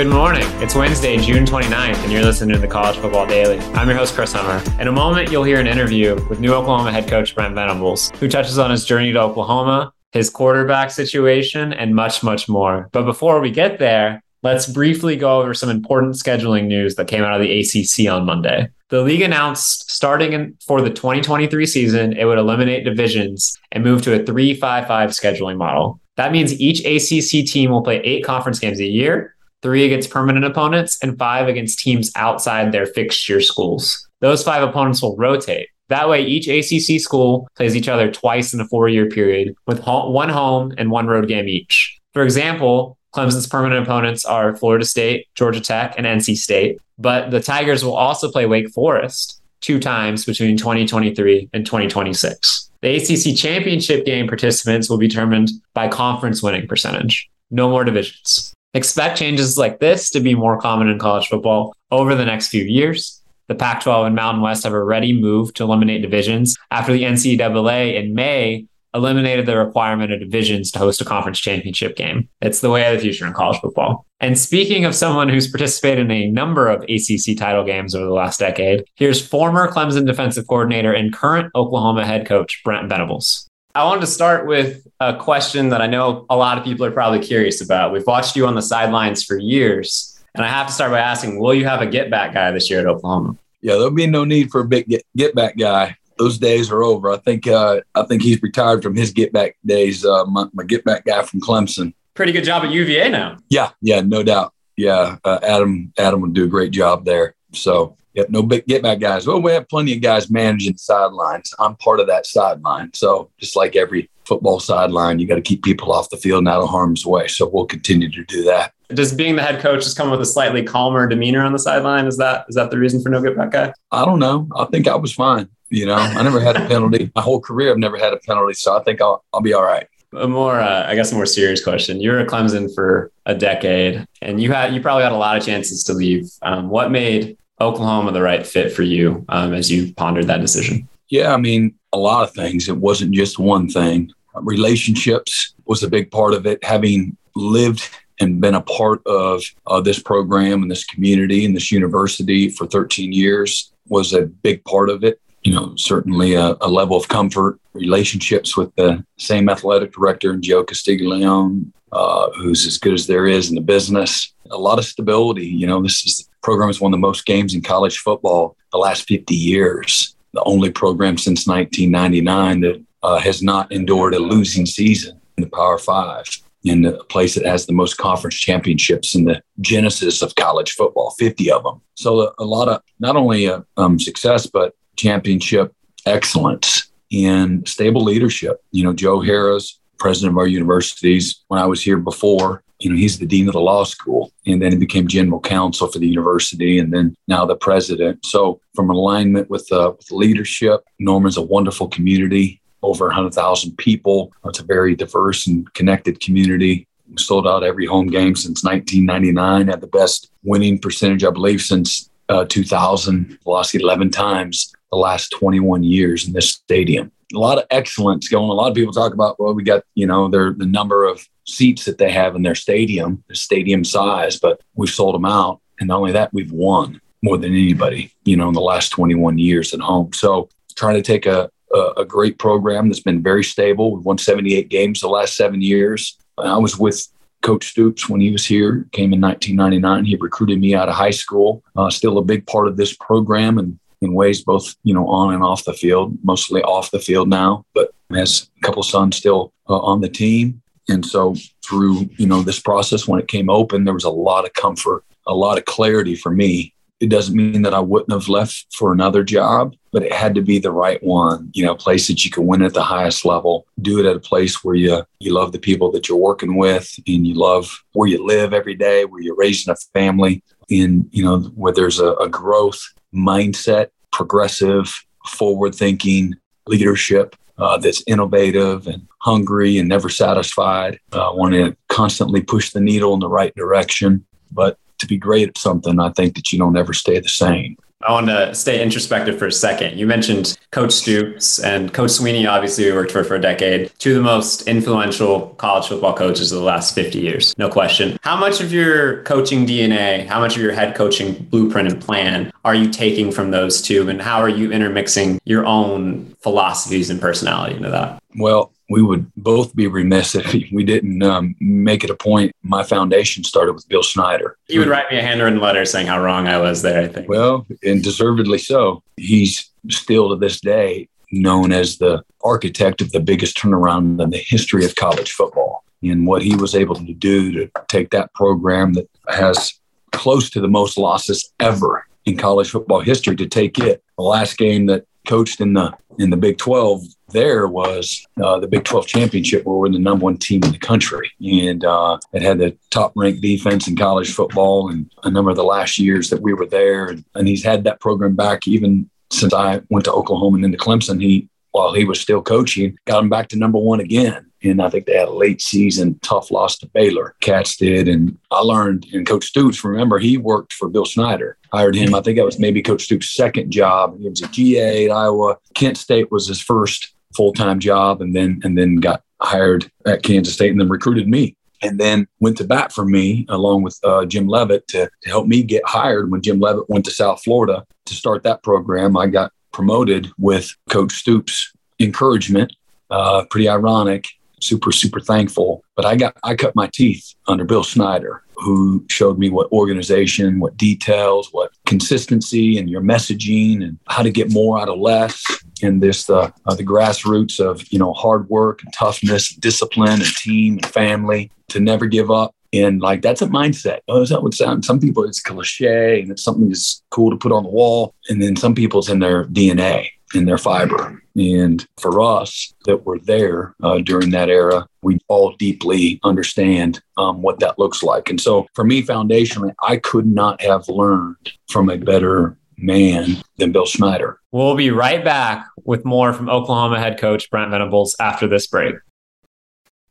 Good 0.00 0.08
morning. 0.08 0.46
It's 0.62 0.74
Wednesday, 0.74 1.18
June 1.18 1.44
29th, 1.44 2.02
and 2.02 2.10
you're 2.10 2.22
listening 2.22 2.54
to 2.54 2.58
the 2.58 2.66
College 2.66 2.96
Football 2.96 3.26
Daily. 3.26 3.58
I'm 3.74 3.86
your 3.86 3.98
host, 3.98 4.14
Chris 4.14 4.32
Hummer. 4.32 4.62
In 4.80 4.88
a 4.88 4.92
moment, 4.92 5.30
you'll 5.30 5.44
hear 5.44 5.60
an 5.60 5.66
interview 5.66 6.14
with 6.30 6.40
new 6.40 6.54
Oklahoma 6.54 6.90
head 6.90 7.06
coach 7.06 7.34
Brent 7.34 7.54
Venables, 7.54 8.10
who 8.18 8.26
touches 8.26 8.58
on 8.58 8.70
his 8.70 8.86
journey 8.86 9.12
to 9.12 9.20
Oklahoma, 9.20 9.92
his 10.12 10.30
quarterback 10.30 10.90
situation, 10.90 11.74
and 11.74 11.94
much, 11.94 12.22
much 12.22 12.48
more. 12.48 12.88
But 12.92 13.02
before 13.02 13.40
we 13.40 13.50
get 13.50 13.78
there, 13.78 14.22
let's 14.42 14.64
briefly 14.64 15.16
go 15.16 15.38
over 15.38 15.52
some 15.52 15.68
important 15.68 16.14
scheduling 16.14 16.66
news 16.66 16.94
that 16.94 17.06
came 17.06 17.22
out 17.22 17.38
of 17.38 17.46
the 17.46 17.60
ACC 17.60 18.10
on 18.10 18.24
Monday. 18.24 18.70
The 18.88 19.02
league 19.02 19.20
announced 19.20 19.90
starting 19.90 20.32
in, 20.32 20.56
for 20.66 20.80
the 20.80 20.88
2023 20.88 21.66
season, 21.66 22.14
it 22.14 22.24
would 22.24 22.38
eliminate 22.38 22.86
divisions 22.86 23.54
and 23.70 23.84
move 23.84 24.00
to 24.04 24.18
a 24.18 24.24
3 24.24 24.54
5 24.54 24.88
5 24.88 25.10
scheduling 25.10 25.58
model. 25.58 26.00
That 26.16 26.32
means 26.32 26.58
each 26.58 26.80
ACC 26.86 27.46
team 27.46 27.70
will 27.70 27.82
play 27.82 28.00
eight 28.00 28.24
conference 28.24 28.58
games 28.58 28.80
a 28.80 28.86
year 28.86 29.34
three 29.62 29.84
against 29.84 30.10
permanent 30.10 30.44
opponents, 30.44 30.98
and 31.02 31.18
five 31.18 31.48
against 31.48 31.78
teams 31.78 32.10
outside 32.16 32.72
their 32.72 32.86
fixture 32.86 33.40
schools. 33.40 34.08
Those 34.20 34.42
five 34.42 34.62
opponents 34.62 35.02
will 35.02 35.16
rotate. 35.16 35.68
That 35.88 36.08
way, 36.08 36.24
each 36.24 36.46
ACC 36.46 37.00
school 37.00 37.48
plays 37.56 37.74
each 37.74 37.88
other 37.88 38.10
twice 38.10 38.54
in 38.54 38.60
a 38.60 38.66
four 38.68 38.88
year 38.88 39.06
period 39.08 39.54
with 39.66 39.84
one 39.84 40.28
home 40.28 40.72
and 40.78 40.90
one 40.90 41.06
road 41.08 41.26
game 41.26 41.48
each. 41.48 41.98
For 42.12 42.22
example, 42.22 42.96
Clemson's 43.14 43.46
permanent 43.46 43.82
opponents 43.84 44.24
are 44.24 44.56
Florida 44.56 44.84
State, 44.84 45.26
Georgia 45.34 45.60
Tech, 45.60 45.94
and 45.96 46.06
NC 46.06 46.36
State. 46.36 46.78
But 46.98 47.30
the 47.30 47.40
Tigers 47.40 47.84
will 47.84 47.96
also 47.96 48.30
play 48.30 48.46
Wake 48.46 48.70
Forest 48.70 49.40
two 49.60 49.80
times 49.80 50.24
between 50.24 50.56
2023 50.56 51.50
and 51.52 51.66
2026. 51.66 52.70
The 52.82 52.96
ACC 52.96 53.36
championship 53.36 54.06
game 54.06 54.26
participants 54.26 54.88
will 54.88 54.96
be 54.96 55.08
determined 55.08 55.50
by 55.74 55.88
conference 55.88 56.42
winning 56.42 56.66
percentage. 56.66 57.28
No 57.50 57.68
more 57.68 57.84
divisions. 57.84 58.54
Expect 58.72 59.18
changes 59.18 59.58
like 59.58 59.80
this 59.80 60.10
to 60.10 60.20
be 60.20 60.34
more 60.34 60.60
common 60.60 60.88
in 60.88 60.98
college 60.98 61.26
football 61.26 61.74
over 61.90 62.14
the 62.14 62.24
next 62.24 62.48
few 62.48 62.62
years. 62.62 63.20
The 63.48 63.56
Pac 63.56 63.82
12 63.82 64.06
and 64.06 64.14
Mountain 64.14 64.42
West 64.42 64.62
have 64.62 64.72
already 64.72 65.12
moved 65.12 65.56
to 65.56 65.64
eliminate 65.64 66.02
divisions 66.02 66.56
after 66.70 66.92
the 66.92 67.02
NCAA 67.02 68.00
in 68.00 68.14
May 68.14 68.66
eliminated 68.94 69.46
the 69.46 69.56
requirement 69.56 70.12
of 70.12 70.20
divisions 70.20 70.70
to 70.70 70.78
host 70.78 71.00
a 71.00 71.04
conference 71.04 71.40
championship 71.40 71.96
game. 71.96 72.28
It's 72.40 72.60
the 72.60 72.70
way 72.70 72.86
of 72.86 72.94
the 72.94 73.02
future 73.02 73.26
in 73.26 73.32
college 73.32 73.60
football. 73.60 74.06
And 74.20 74.38
speaking 74.38 74.84
of 74.84 74.94
someone 74.94 75.28
who's 75.28 75.50
participated 75.50 76.04
in 76.06 76.10
a 76.12 76.30
number 76.30 76.68
of 76.68 76.84
ACC 76.84 77.36
title 77.36 77.64
games 77.64 77.94
over 77.94 78.06
the 78.06 78.12
last 78.12 78.38
decade, 78.38 78.84
here's 78.94 79.24
former 79.24 79.68
Clemson 79.68 80.06
defensive 80.06 80.46
coordinator 80.46 80.92
and 80.92 81.12
current 81.12 81.50
Oklahoma 81.56 82.06
head 82.06 82.26
coach 82.26 82.60
Brent 82.64 82.88
Venables. 82.88 83.49
I 83.74 83.84
wanted 83.84 84.00
to 84.00 84.08
start 84.08 84.48
with 84.48 84.86
a 84.98 85.16
question 85.16 85.68
that 85.68 85.80
I 85.80 85.86
know 85.86 86.26
a 86.28 86.36
lot 86.36 86.58
of 86.58 86.64
people 86.64 86.84
are 86.84 86.90
probably 86.90 87.20
curious 87.20 87.60
about. 87.60 87.92
We've 87.92 88.06
watched 88.06 88.34
you 88.34 88.46
on 88.46 88.56
the 88.56 88.62
sidelines 88.62 89.22
for 89.22 89.38
years, 89.38 90.20
and 90.34 90.44
I 90.44 90.48
have 90.48 90.66
to 90.66 90.72
start 90.72 90.90
by 90.90 90.98
asking 90.98 91.38
Will 91.38 91.54
you 91.54 91.66
have 91.66 91.80
a 91.80 91.86
get 91.86 92.10
back 92.10 92.34
guy 92.34 92.50
this 92.50 92.68
year 92.68 92.80
at 92.80 92.86
Oklahoma? 92.86 93.36
Yeah, 93.62 93.74
there'll 93.74 93.92
be 93.92 94.06
no 94.06 94.24
need 94.24 94.50
for 94.50 94.62
a 94.62 94.64
big 94.64 94.88
get, 94.88 95.04
get 95.16 95.34
back 95.36 95.56
guy. 95.56 95.96
Those 96.18 96.38
days 96.38 96.70
are 96.70 96.82
over. 96.82 97.12
I 97.12 97.18
think 97.18 97.46
uh, 97.46 97.80
I 97.94 98.02
think 98.02 98.22
he's 98.22 98.42
retired 98.42 98.82
from 98.82 98.96
his 98.96 99.12
get 99.12 99.32
back 99.32 99.56
days. 99.64 100.04
Uh, 100.04 100.24
my, 100.24 100.48
my 100.52 100.64
get 100.64 100.84
back 100.84 101.04
guy 101.04 101.22
from 101.22 101.40
Clemson. 101.40 101.94
Pretty 102.14 102.32
good 102.32 102.44
job 102.44 102.64
at 102.64 102.70
UVA 102.70 103.08
now. 103.08 103.38
Yeah, 103.50 103.70
yeah, 103.80 104.00
no 104.00 104.24
doubt. 104.24 104.52
Yeah, 104.76 105.18
uh, 105.24 105.38
Adam 105.44 105.92
Adam 105.96 106.22
would 106.22 106.34
do 106.34 106.44
a 106.44 106.48
great 106.48 106.72
job 106.72 107.04
there. 107.04 107.36
So 107.52 107.96
Yep, 108.14 108.30
no 108.30 108.42
big 108.42 108.66
get 108.66 108.82
back 108.82 108.98
guys. 108.98 109.26
Well, 109.26 109.40
we 109.40 109.52
have 109.52 109.68
plenty 109.68 109.94
of 109.94 110.00
guys 110.00 110.30
managing 110.30 110.76
sidelines. 110.76 111.54
I'm 111.58 111.76
part 111.76 112.00
of 112.00 112.06
that 112.08 112.26
sideline. 112.26 112.92
So 112.94 113.30
just 113.38 113.54
like 113.54 113.76
every 113.76 114.10
football 114.24 114.60
sideline, 114.60 115.18
you 115.18 115.26
got 115.26 115.36
to 115.36 115.42
keep 115.42 115.62
people 115.62 115.92
off 115.92 116.10
the 116.10 116.16
field 116.16 116.38
and 116.38 116.48
out 116.48 116.62
of 116.62 116.68
harm's 116.68 117.06
way. 117.06 117.28
So 117.28 117.48
we'll 117.48 117.66
continue 117.66 118.10
to 118.10 118.24
do 118.24 118.42
that. 118.44 118.72
Does 118.88 119.12
being 119.12 119.36
the 119.36 119.42
head 119.42 119.60
coach 119.60 119.84
just 119.84 119.96
come 119.96 120.10
with 120.10 120.20
a 120.20 120.26
slightly 120.26 120.64
calmer 120.64 121.06
demeanor 121.06 121.44
on 121.44 121.52
the 121.52 121.58
sideline? 121.58 122.06
Is 122.06 122.16
that 122.16 122.46
is 122.48 122.56
that 122.56 122.70
the 122.70 122.78
reason 122.78 123.00
for 123.00 123.08
no 123.08 123.22
get 123.22 123.36
back 123.36 123.52
guy? 123.52 123.72
I 123.92 124.04
don't 124.04 124.18
know. 124.18 124.48
I 124.56 124.64
think 124.66 124.88
I 124.88 124.96
was 124.96 125.12
fine. 125.12 125.48
You 125.68 125.86
know, 125.86 125.94
I 125.94 126.22
never 126.24 126.40
had 126.40 126.56
a 126.56 126.66
penalty. 126.66 127.12
My 127.14 127.22
whole 127.22 127.40
career, 127.40 127.70
I've 127.70 127.78
never 127.78 127.96
had 127.96 128.12
a 128.12 128.16
penalty, 128.16 128.54
so 128.54 128.76
I 128.76 128.82
think 128.82 129.00
I'll 129.00 129.24
I'll 129.32 129.40
be 129.40 129.52
all 129.52 129.62
right. 129.62 129.86
A 130.12 130.26
more, 130.26 130.58
uh, 130.58 130.88
I 130.88 130.96
guess, 130.96 131.12
a 131.12 131.14
more 131.14 131.26
serious 131.26 131.62
question. 131.62 132.00
You 132.00 132.10
were 132.10 132.18
at 132.18 132.26
Clemson 132.26 132.74
for 132.74 133.12
a 133.26 133.34
decade, 133.34 134.04
and 134.20 134.42
you 134.42 134.52
had 134.52 134.74
you 134.74 134.80
probably 134.80 135.04
had 135.04 135.12
a 135.12 135.16
lot 135.16 135.36
of 135.36 135.46
chances 135.46 135.84
to 135.84 135.92
leave. 135.92 136.28
Um, 136.42 136.68
what 136.68 136.90
made 136.90 137.38
Oklahoma 137.60 138.12
the 138.12 138.22
right 138.22 138.46
fit 138.46 138.72
for 138.72 138.82
you 138.82 139.24
um, 139.28 139.52
as 139.52 139.70
you 139.70 139.92
pondered 139.94 140.26
that 140.28 140.40
decision? 140.40 140.88
Yeah, 141.08 141.34
I 141.34 141.36
mean, 141.36 141.74
a 141.92 141.98
lot 141.98 142.22
of 142.22 142.34
things. 142.34 142.68
It 142.68 142.76
wasn't 142.76 143.12
just 143.12 143.38
one 143.38 143.68
thing. 143.68 144.12
Relationships 144.34 145.54
was 145.66 145.82
a 145.82 145.88
big 145.88 146.10
part 146.10 146.34
of 146.34 146.46
it. 146.46 146.62
Having 146.64 147.16
lived 147.34 147.88
and 148.20 148.40
been 148.40 148.54
a 148.54 148.60
part 148.60 149.04
of 149.06 149.42
uh, 149.66 149.80
this 149.80 149.98
program 149.98 150.62
and 150.62 150.70
this 150.70 150.84
community 150.84 151.44
and 151.44 151.56
this 151.56 151.72
university 151.72 152.50
for 152.50 152.66
13 152.66 153.12
years 153.12 153.72
was 153.88 154.12
a 154.12 154.26
big 154.26 154.62
part 154.64 154.90
of 154.90 155.02
it. 155.02 155.20
You 155.42 155.54
know, 155.54 155.74
certainly 155.76 156.34
a, 156.34 156.54
a 156.60 156.68
level 156.68 156.96
of 156.96 157.08
comfort, 157.08 157.58
relationships 157.72 158.56
with 158.56 158.74
the 158.76 159.04
same 159.16 159.48
athletic 159.48 159.92
director, 159.92 160.32
and 160.32 160.42
Joe 160.42 160.64
Castiglione, 160.64 161.72
uh, 161.92 162.30
who's 162.32 162.66
as 162.66 162.78
good 162.78 162.92
as 162.92 163.06
there 163.06 163.26
is 163.26 163.48
in 163.48 163.54
the 163.54 163.62
business. 163.62 164.32
A 164.50 164.56
lot 164.56 164.78
of 164.78 164.84
stability. 164.84 165.46
You 165.46 165.66
know, 165.66 165.82
this 165.82 166.04
is 166.04 166.28
program 166.42 166.68
has 166.68 166.80
won 166.80 166.90
the 166.90 166.98
most 166.98 167.26
games 167.26 167.54
in 167.54 167.62
college 167.62 167.98
football 167.98 168.56
the 168.72 168.78
last 168.78 169.06
50 169.08 169.34
years. 169.34 170.14
The 170.32 170.42
only 170.44 170.70
program 170.70 171.18
since 171.18 171.46
1999 171.46 172.60
that 172.60 172.84
uh, 173.02 173.18
has 173.18 173.42
not 173.42 173.70
endured 173.72 174.14
a 174.14 174.18
losing 174.18 174.66
season 174.66 175.20
in 175.36 175.42
the 175.42 175.50
Power 175.50 175.78
Five, 175.78 176.24
in 176.64 176.84
a 176.84 176.92
place 177.04 177.34
that 177.34 177.46
has 177.46 177.66
the 177.66 177.72
most 177.72 177.96
conference 177.96 178.36
championships 178.36 179.14
in 179.14 179.24
the 179.24 179.42
genesis 179.60 180.22
of 180.22 180.34
college 180.34 180.72
football, 180.72 181.10
50 181.18 181.50
of 181.50 181.64
them. 181.64 181.80
So 181.94 182.20
a, 182.20 182.32
a 182.38 182.44
lot 182.44 182.68
of 182.68 182.82
not 182.98 183.16
only 183.16 183.48
uh, 183.48 183.62
um, 183.76 183.98
success, 183.98 184.46
but 184.46 184.74
championship 184.96 185.74
excellence 186.06 186.90
and 187.12 187.66
stable 187.66 188.02
leadership. 188.02 188.62
You 188.72 188.84
know, 188.84 188.92
Joe 188.92 189.18
Harroz, 189.18 189.78
president 189.98 190.32
of 190.32 190.38
our 190.38 190.46
universities, 190.46 191.42
when 191.48 191.60
I 191.60 191.66
was 191.66 191.82
here 191.82 191.98
before, 191.98 192.62
you 192.80 192.90
know, 192.90 192.96
he's 192.96 193.18
the 193.18 193.26
dean 193.26 193.46
of 193.46 193.52
the 193.52 193.60
law 193.60 193.84
school, 193.84 194.32
and 194.46 194.60
then 194.60 194.72
he 194.72 194.78
became 194.78 195.06
general 195.06 195.40
counsel 195.40 195.86
for 195.88 195.98
the 195.98 196.08
university, 196.08 196.78
and 196.78 196.92
then 196.92 197.14
now 197.28 197.44
the 197.44 197.56
president. 197.56 198.24
So, 198.24 198.60
from 198.74 198.90
alignment 198.90 199.50
with, 199.50 199.70
uh, 199.70 199.92
with 199.96 200.10
leadership, 200.10 200.80
Norman's 200.98 201.36
a 201.36 201.42
wonderful 201.42 201.88
community, 201.88 202.60
over 202.82 203.06
100,000 203.06 203.76
people. 203.76 204.32
It's 204.46 204.60
a 204.60 204.64
very 204.64 204.94
diverse 204.96 205.46
and 205.46 205.72
connected 205.74 206.20
community. 206.20 206.86
We 207.08 207.18
sold 207.18 207.46
out 207.46 207.62
every 207.62 207.86
home 207.86 208.06
game 208.06 208.34
since 208.34 208.64
1999, 208.64 209.68
had 209.68 209.80
the 209.80 209.86
best 209.86 210.30
winning 210.42 210.78
percentage, 210.78 211.24
I 211.24 211.30
believe, 211.30 211.60
since 211.60 212.08
uh, 212.28 212.44
2000, 212.46 213.38
lost 213.44 213.74
11 213.74 214.10
times 214.10 214.72
the 214.90 214.96
last 214.96 215.30
21 215.30 215.82
years 215.82 216.26
in 216.26 216.32
this 216.32 216.50
stadium. 216.50 217.12
A 217.34 217.38
lot 217.38 217.58
of 217.58 217.64
excellence 217.70 218.28
going. 218.28 218.48
A 218.48 218.52
lot 218.52 218.68
of 218.68 218.74
people 218.74 218.92
talk 218.92 219.12
about, 219.12 219.38
well, 219.38 219.54
we 219.54 219.62
got, 219.62 219.84
you 219.94 220.06
know, 220.06 220.28
their, 220.28 220.52
the 220.52 220.66
number 220.66 221.04
of 221.04 221.28
seats 221.50 221.84
that 221.84 221.98
they 221.98 222.10
have 222.10 222.34
in 222.36 222.42
their 222.42 222.54
stadium, 222.54 223.22
the 223.28 223.34
stadium 223.34 223.84
size, 223.84 224.38
but 224.38 224.60
we've 224.74 224.90
sold 224.90 225.14
them 225.14 225.24
out. 225.24 225.60
And 225.78 225.88
not 225.88 225.98
only 225.98 226.12
that, 226.12 226.32
we've 226.32 226.52
won 226.52 227.00
more 227.22 227.36
than 227.36 227.52
anybody, 227.52 228.12
you 228.24 228.36
know, 228.36 228.48
in 228.48 228.54
the 228.54 228.60
last 228.60 228.90
21 228.90 229.38
years 229.38 229.74
at 229.74 229.80
home. 229.80 230.12
So 230.12 230.48
trying 230.76 230.96
to 230.96 231.02
take 231.02 231.26
a, 231.26 231.50
a, 231.72 231.92
a 231.98 232.04
great 232.04 232.38
program 232.38 232.88
that's 232.88 233.00
been 233.00 233.22
very 233.22 233.44
stable. 233.44 233.94
We've 233.94 234.04
won 234.04 234.18
78 234.18 234.68
games 234.68 235.00
the 235.00 235.08
last 235.08 235.36
seven 235.36 235.60
years. 235.60 236.16
I 236.38 236.56
was 236.56 236.78
with 236.78 237.06
Coach 237.42 237.68
Stoops 237.68 238.08
when 238.08 238.20
he 238.20 238.30
was 238.30 238.46
here, 238.46 238.86
came 238.92 239.12
in 239.12 239.20
1999. 239.20 240.04
He 240.04 240.16
recruited 240.16 240.60
me 240.60 240.74
out 240.74 240.88
of 240.88 240.94
high 240.94 241.10
school. 241.10 241.62
Uh, 241.76 241.90
still 241.90 242.18
a 242.18 242.24
big 242.24 242.46
part 242.46 242.68
of 242.68 242.76
this 242.76 242.94
program 242.94 243.58
and 243.58 243.78
in 244.00 244.14
ways 244.14 244.42
both, 244.42 244.74
you 244.82 244.94
know, 244.94 245.06
on 245.08 245.34
and 245.34 245.42
off 245.42 245.64
the 245.64 245.74
field, 245.74 246.16
mostly 246.22 246.62
off 246.62 246.90
the 246.90 246.98
field 246.98 247.28
now, 247.28 247.64
but 247.74 247.92
has 248.10 248.48
a 248.56 248.66
couple 248.66 248.82
sons 248.82 249.16
still 249.16 249.52
uh, 249.68 249.78
on 249.78 250.00
the 250.00 250.08
team. 250.08 250.62
And 250.90 251.06
so 251.06 251.36
through, 251.64 252.10
you 252.16 252.26
know, 252.26 252.42
this 252.42 252.60
process, 252.60 253.06
when 253.06 253.20
it 253.20 253.28
came 253.28 253.48
open, 253.48 253.84
there 253.84 253.94
was 253.94 254.04
a 254.04 254.10
lot 254.10 254.44
of 254.44 254.52
comfort, 254.54 255.04
a 255.26 255.34
lot 255.34 255.58
of 255.58 255.64
clarity 255.64 256.14
for 256.14 256.30
me. 256.30 256.74
It 256.98 257.08
doesn't 257.08 257.34
mean 257.34 257.62
that 257.62 257.72
I 257.72 257.80
wouldn't 257.80 258.12
have 258.12 258.28
left 258.28 258.66
for 258.74 258.92
another 258.92 259.24
job, 259.24 259.74
but 259.90 260.02
it 260.02 260.12
had 260.12 260.34
to 260.34 260.42
be 260.42 260.58
the 260.58 260.70
right 260.70 261.02
one, 261.02 261.50
you 261.54 261.64
know, 261.64 261.72
a 261.72 261.76
place 261.76 262.08
that 262.08 262.24
you 262.24 262.30
can 262.30 262.46
win 262.46 262.60
at 262.60 262.74
the 262.74 262.82
highest 262.82 263.24
level, 263.24 263.66
do 263.80 263.98
it 263.98 264.04
at 264.04 264.16
a 264.16 264.20
place 264.20 264.62
where 264.62 264.74
you, 264.74 265.02
you 265.18 265.32
love 265.32 265.52
the 265.52 265.58
people 265.58 265.90
that 265.92 266.08
you're 266.08 266.18
working 266.18 266.56
with 266.56 266.94
and 267.06 267.26
you 267.26 267.34
love 267.34 267.82
where 267.92 268.08
you 268.08 268.24
live 268.24 268.52
every 268.52 268.74
day, 268.74 269.06
where 269.06 269.22
you're 269.22 269.36
raising 269.36 269.72
a 269.72 269.76
family 269.94 270.42
and, 270.70 271.08
you 271.10 271.24
know, 271.24 271.38
where 271.54 271.72
there's 271.72 272.00
a, 272.00 272.12
a 272.14 272.28
growth 272.28 272.80
mindset, 273.14 273.88
progressive, 274.12 274.92
forward 275.26 275.74
thinking 275.74 276.34
leadership 276.66 277.34
uh, 277.60 277.76
that's 277.76 278.02
innovative 278.06 278.86
and 278.86 279.06
hungry 279.18 279.78
and 279.78 279.88
never 279.88 280.08
satisfied. 280.08 280.98
Uh, 281.12 281.30
want 281.34 281.54
to 281.54 281.76
constantly 281.88 282.40
push 282.40 282.70
the 282.70 282.80
needle 282.80 283.14
in 283.14 283.20
the 283.20 283.28
right 283.28 283.54
direction. 283.54 284.24
But 284.50 284.78
to 284.98 285.06
be 285.06 285.18
great 285.18 285.48
at 285.48 285.58
something, 285.58 286.00
I 286.00 286.10
think 286.10 286.34
that 286.36 286.52
you 286.52 286.58
don't 286.58 286.76
ever 286.76 286.92
stay 286.92 287.20
the 287.20 287.28
same. 287.28 287.76
I 288.02 288.12
want 288.12 288.28
to 288.28 288.54
stay 288.54 288.82
introspective 288.82 289.38
for 289.38 289.46
a 289.46 289.52
second. 289.52 289.98
You 289.98 290.06
mentioned 290.06 290.58
Coach 290.72 290.92
Stoops 290.92 291.58
and 291.58 291.92
Coach 291.92 292.12
Sweeney, 292.12 292.46
obviously, 292.46 292.86
we 292.86 292.92
worked 292.92 293.12
for 293.12 293.22
for 293.24 293.34
a 293.34 293.40
decade. 293.40 293.92
Two 293.98 294.12
of 294.12 294.16
the 294.16 294.22
most 294.22 294.66
influential 294.66 295.48
college 295.58 295.88
football 295.88 296.14
coaches 296.14 296.50
of 296.50 296.58
the 296.60 296.64
last 296.64 296.94
50 296.94 297.20
years, 297.20 297.54
no 297.58 297.68
question. 297.68 298.18
How 298.22 298.36
much 298.36 298.62
of 298.62 298.72
your 298.72 299.22
coaching 299.24 299.66
DNA, 299.66 300.26
how 300.26 300.40
much 300.40 300.56
of 300.56 300.62
your 300.62 300.72
head 300.72 300.94
coaching 300.94 301.34
blueprint 301.34 301.92
and 301.92 302.00
plan 302.00 302.50
are 302.64 302.74
you 302.74 302.88
taking 302.90 303.30
from 303.30 303.50
those 303.50 303.82
two? 303.82 304.08
And 304.08 304.22
how 304.22 304.38
are 304.38 304.48
you 304.48 304.72
intermixing 304.72 305.38
your 305.44 305.66
own 305.66 306.34
philosophies 306.40 307.10
and 307.10 307.20
personality 307.20 307.76
into 307.76 307.90
that? 307.90 308.22
Well, 308.36 308.72
we 308.90 309.02
would 309.02 309.32
both 309.36 309.74
be 309.74 309.86
remiss 309.86 310.34
if 310.34 310.52
we 310.72 310.84
didn't 310.84 311.22
um, 311.22 311.54
make 311.60 312.04
it 312.04 312.10
a 312.10 312.16
point. 312.16 312.52
My 312.62 312.82
foundation 312.82 313.44
started 313.44 313.72
with 313.72 313.88
Bill 313.88 314.02
Snyder. 314.02 314.58
He 314.66 314.78
would 314.78 314.88
write 314.88 315.10
me 315.10 315.18
a 315.18 315.22
handwritten 315.22 315.60
letter 315.60 315.84
saying 315.86 316.08
how 316.08 316.20
wrong 316.20 316.48
I 316.48 316.58
was 316.58 316.82
there, 316.82 317.02
I 317.04 317.08
think. 317.08 317.28
Well, 317.28 317.66
and 317.82 318.02
deservedly 318.02 318.58
so. 318.58 319.02
He's 319.16 319.70
still 319.88 320.28
to 320.30 320.36
this 320.36 320.60
day 320.60 321.08
known 321.32 321.72
as 321.72 321.98
the 321.98 322.22
architect 322.42 323.00
of 323.00 323.12
the 323.12 323.20
biggest 323.20 323.56
turnaround 323.56 324.20
in 324.20 324.30
the 324.30 324.38
history 324.38 324.84
of 324.84 324.96
college 324.96 325.30
football. 325.30 325.84
And 326.02 326.26
what 326.26 326.42
he 326.42 326.56
was 326.56 326.74
able 326.74 326.96
to 326.96 327.14
do 327.14 327.52
to 327.52 327.70
take 327.88 328.10
that 328.10 328.34
program 328.34 328.94
that 328.94 329.08
has 329.28 329.74
close 330.12 330.50
to 330.50 330.60
the 330.60 330.68
most 330.68 330.98
losses 330.98 331.52
ever 331.60 332.06
in 332.24 332.36
college 332.36 332.70
football 332.70 333.00
history 333.00 333.36
to 333.36 333.46
take 333.46 333.78
it. 333.78 334.02
The 334.16 334.24
last 334.24 334.58
game 334.58 334.86
that 334.86 335.04
coached 335.30 335.60
in 335.60 335.74
the 335.74 335.92
in 336.18 336.30
the 336.30 336.36
Big 336.36 336.58
12 336.58 337.04
there 337.32 337.68
was 337.68 338.26
uh, 338.42 338.58
the 338.58 338.66
Big 338.66 338.84
12 338.84 339.06
championship 339.06 339.64
where 339.64 339.76
we're 339.76 339.88
the 339.88 339.98
number 339.98 340.24
one 340.24 340.36
team 340.36 340.62
in 340.64 340.72
the 340.72 340.78
country. 340.78 341.30
And 341.40 341.84
uh, 341.84 342.18
it 342.32 342.42
had 342.42 342.58
the 342.58 342.76
top 342.90 343.12
ranked 343.14 343.40
defense 343.40 343.86
in 343.86 343.96
college 343.96 344.34
football 344.34 344.90
and 344.90 345.08
a 345.22 345.30
number 345.30 345.50
of 345.50 345.56
the 345.56 345.64
last 345.64 345.98
years 345.98 346.28
that 346.30 346.42
we 346.42 346.52
were 346.52 346.66
there. 346.66 347.06
And, 347.06 347.24
and 347.36 347.46
he's 347.46 347.64
had 347.64 347.84
that 347.84 348.00
program 348.00 348.34
back 348.34 348.66
even 348.66 349.08
since 349.30 349.54
I 349.54 349.80
went 349.90 350.04
to 350.06 350.12
Oklahoma 350.12 350.56
and 350.56 350.64
into 350.64 350.78
Clemson. 350.78 351.22
He, 351.22 351.48
while 351.70 351.94
he 351.94 352.04
was 352.04 352.20
still 352.20 352.42
coaching, 352.42 352.98
got 353.04 353.22
him 353.22 353.30
back 353.30 353.48
to 353.48 353.56
number 353.56 353.78
one 353.78 354.00
again. 354.00 354.49
And 354.62 354.82
I 354.82 354.90
think 354.90 355.06
they 355.06 355.16
had 355.16 355.28
a 355.28 355.32
late 355.32 355.62
season 355.62 356.18
tough 356.22 356.50
loss 356.50 356.76
to 356.78 356.86
Baylor. 356.88 357.34
Cats 357.40 357.76
did. 357.76 358.08
And 358.08 358.38
I 358.50 358.60
learned, 358.60 359.06
and 359.12 359.26
Coach 359.26 359.46
Stoops, 359.46 359.82
remember, 359.84 360.18
he 360.18 360.36
worked 360.36 360.72
for 360.74 360.88
Bill 360.88 361.06
Snyder. 361.06 361.56
Hired 361.72 361.94
him. 361.94 362.14
I 362.14 362.20
think 362.20 362.36
that 362.36 362.44
was 362.44 362.58
maybe 362.58 362.82
Coach 362.82 363.04
Stoops' 363.04 363.30
second 363.30 363.70
job. 363.70 364.18
He 364.18 364.28
was 364.28 364.42
a 364.42 364.48
GA 364.48 365.06
at 365.06 365.12
Iowa. 365.12 365.56
Kent 365.74 365.96
State 365.96 366.30
was 366.30 366.46
his 366.46 366.60
first 366.60 367.14
full 367.34 367.52
time 367.52 367.78
job, 367.78 368.20
and 368.20 368.34
then 368.34 368.60
and 368.64 368.76
then 368.76 368.96
got 368.96 369.22
hired 369.40 369.90
at 370.04 370.22
Kansas 370.22 370.54
State, 370.54 370.72
and 370.72 370.80
then 370.80 370.88
recruited 370.88 371.28
me. 371.28 371.56
And 371.82 371.98
then 371.98 372.26
went 372.40 372.58
to 372.58 372.64
bat 372.64 372.92
for 372.92 373.06
me 373.06 373.46
along 373.48 373.82
with 373.84 373.98
uh, 374.04 374.26
Jim 374.26 374.46
Leavitt 374.46 374.86
to, 374.88 375.08
to 375.22 375.28
help 375.28 375.46
me 375.46 375.62
get 375.62 375.82
hired 375.86 376.30
when 376.30 376.42
Jim 376.42 376.60
Leavitt 376.60 376.90
went 376.90 377.06
to 377.06 377.10
South 377.10 377.42
Florida 377.42 377.86
to 378.04 378.14
start 378.14 378.42
that 378.42 378.62
program. 378.62 379.16
I 379.16 379.28
got 379.28 379.52
promoted 379.72 380.30
with 380.38 380.74
Coach 380.90 381.12
Stoops' 381.12 381.72
encouragement. 381.98 382.74
Uh, 383.08 383.44
pretty 383.48 383.68
ironic 383.68 384.26
super 384.60 384.92
super 384.92 385.20
thankful 385.20 385.84
but 385.96 386.04
i 386.04 386.16
got 386.16 386.36
i 386.44 386.54
cut 386.54 386.74
my 386.74 386.88
teeth 386.92 387.34
under 387.48 387.64
bill 387.64 387.84
snyder 387.84 388.42
who 388.56 389.04
showed 389.08 389.38
me 389.38 389.48
what 389.48 389.70
organization 389.72 390.60
what 390.60 390.76
details 390.76 391.48
what 391.52 391.70
consistency 391.86 392.78
and 392.78 392.90
your 392.90 393.00
messaging 393.00 393.82
and 393.82 393.98
how 394.08 394.22
to 394.22 394.30
get 394.30 394.52
more 394.52 394.78
out 394.80 394.88
of 394.88 394.98
less 394.98 395.42
and 395.82 396.02
this 396.02 396.28
uh, 396.28 396.50
uh, 396.66 396.74
the 396.74 396.84
grassroots 396.84 397.58
of 397.58 397.90
you 397.92 397.98
know 397.98 398.12
hard 398.12 398.48
work 398.50 398.82
and 398.82 398.92
toughness 398.92 399.54
discipline 399.54 400.20
and 400.20 400.36
team 400.36 400.74
and 400.74 400.86
family 400.86 401.50
to 401.68 401.80
never 401.80 402.06
give 402.06 402.30
up 402.30 402.54
and 402.72 403.00
like 403.00 403.22
that's 403.22 403.42
a 403.42 403.46
mindset. 403.46 404.00
Oh, 404.08 404.24
that 404.24 404.42
would 404.42 404.54
sound 404.54 404.84
some 404.84 405.00
people 405.00 405.24
it's 405.24 405.40
cliche 405.40 406.20
and 406.20 406.30
it's 406.30 406.42
something 406.42 406.68
that's 406.68 407.02
cool 407.10 407.30
to 407.30 407.36
put 407.36 407.52
on 407.52 407.64
the 407.64 407.68
wall. 407.68 408.14
And 408.28 408.40
then 408.40 408.56
some 408.56 408.74
people 408.74 409.00
it's 409.00 409.08
in 409.08 409.18
their 409.18 409.44
DNA, 409.46 410.08
in 410.34 410.44
their 410.44 410.58
fiber. 410.58 411.22
And 411.36 411.86
for 411.98 412.20
us 412.20 412.74
that 412.84 413.04
were 413.04 413.18
there 413.18 413.74
uh, 413.82 413.98
during 413.98 414.30
that 414.30 414.48
era, 414.48 414.86
we 415.02 415.18
all 415.28 415.54
deeply 415.56 416.20
understand 416.22 417.00
um, 417.16 417.42
what 417.42 417.60
that 417.60 417.78
looks 417.78 418.02
like. 418.02 418.28
And 418.30 418.40
so 418.40 418.66
for 418.74 418.84
me, 418.84 419.02
foundationally, 419.02 419.72
I 419.82 419.96
could 419.96 420.26
not 420.26 420.60
have 420.62 420.88
learned 420.88 421.52
from 421.68 421.88
a 421.88 421.96
better 421.96 422.56
man 422.76 423.36
than 423.58 423.72
Bill 423.72 423.86
Snyder. 423.86 424.40
We'll 424.52 424.74
be 424.74 424.90
right 424.90 425.24
back 425.24 425.66
with 425.84 426.04
more 426.04 426.32
from 426.32 426.48
Oklahoma 426.48 426.98
head 426.98 427.18
coach 427.18 427.50
Brent 427.50 427.70
Venables 427.70 428.16
after 428.20 428.48
this 428.48 428.66
break. 428.66 428.96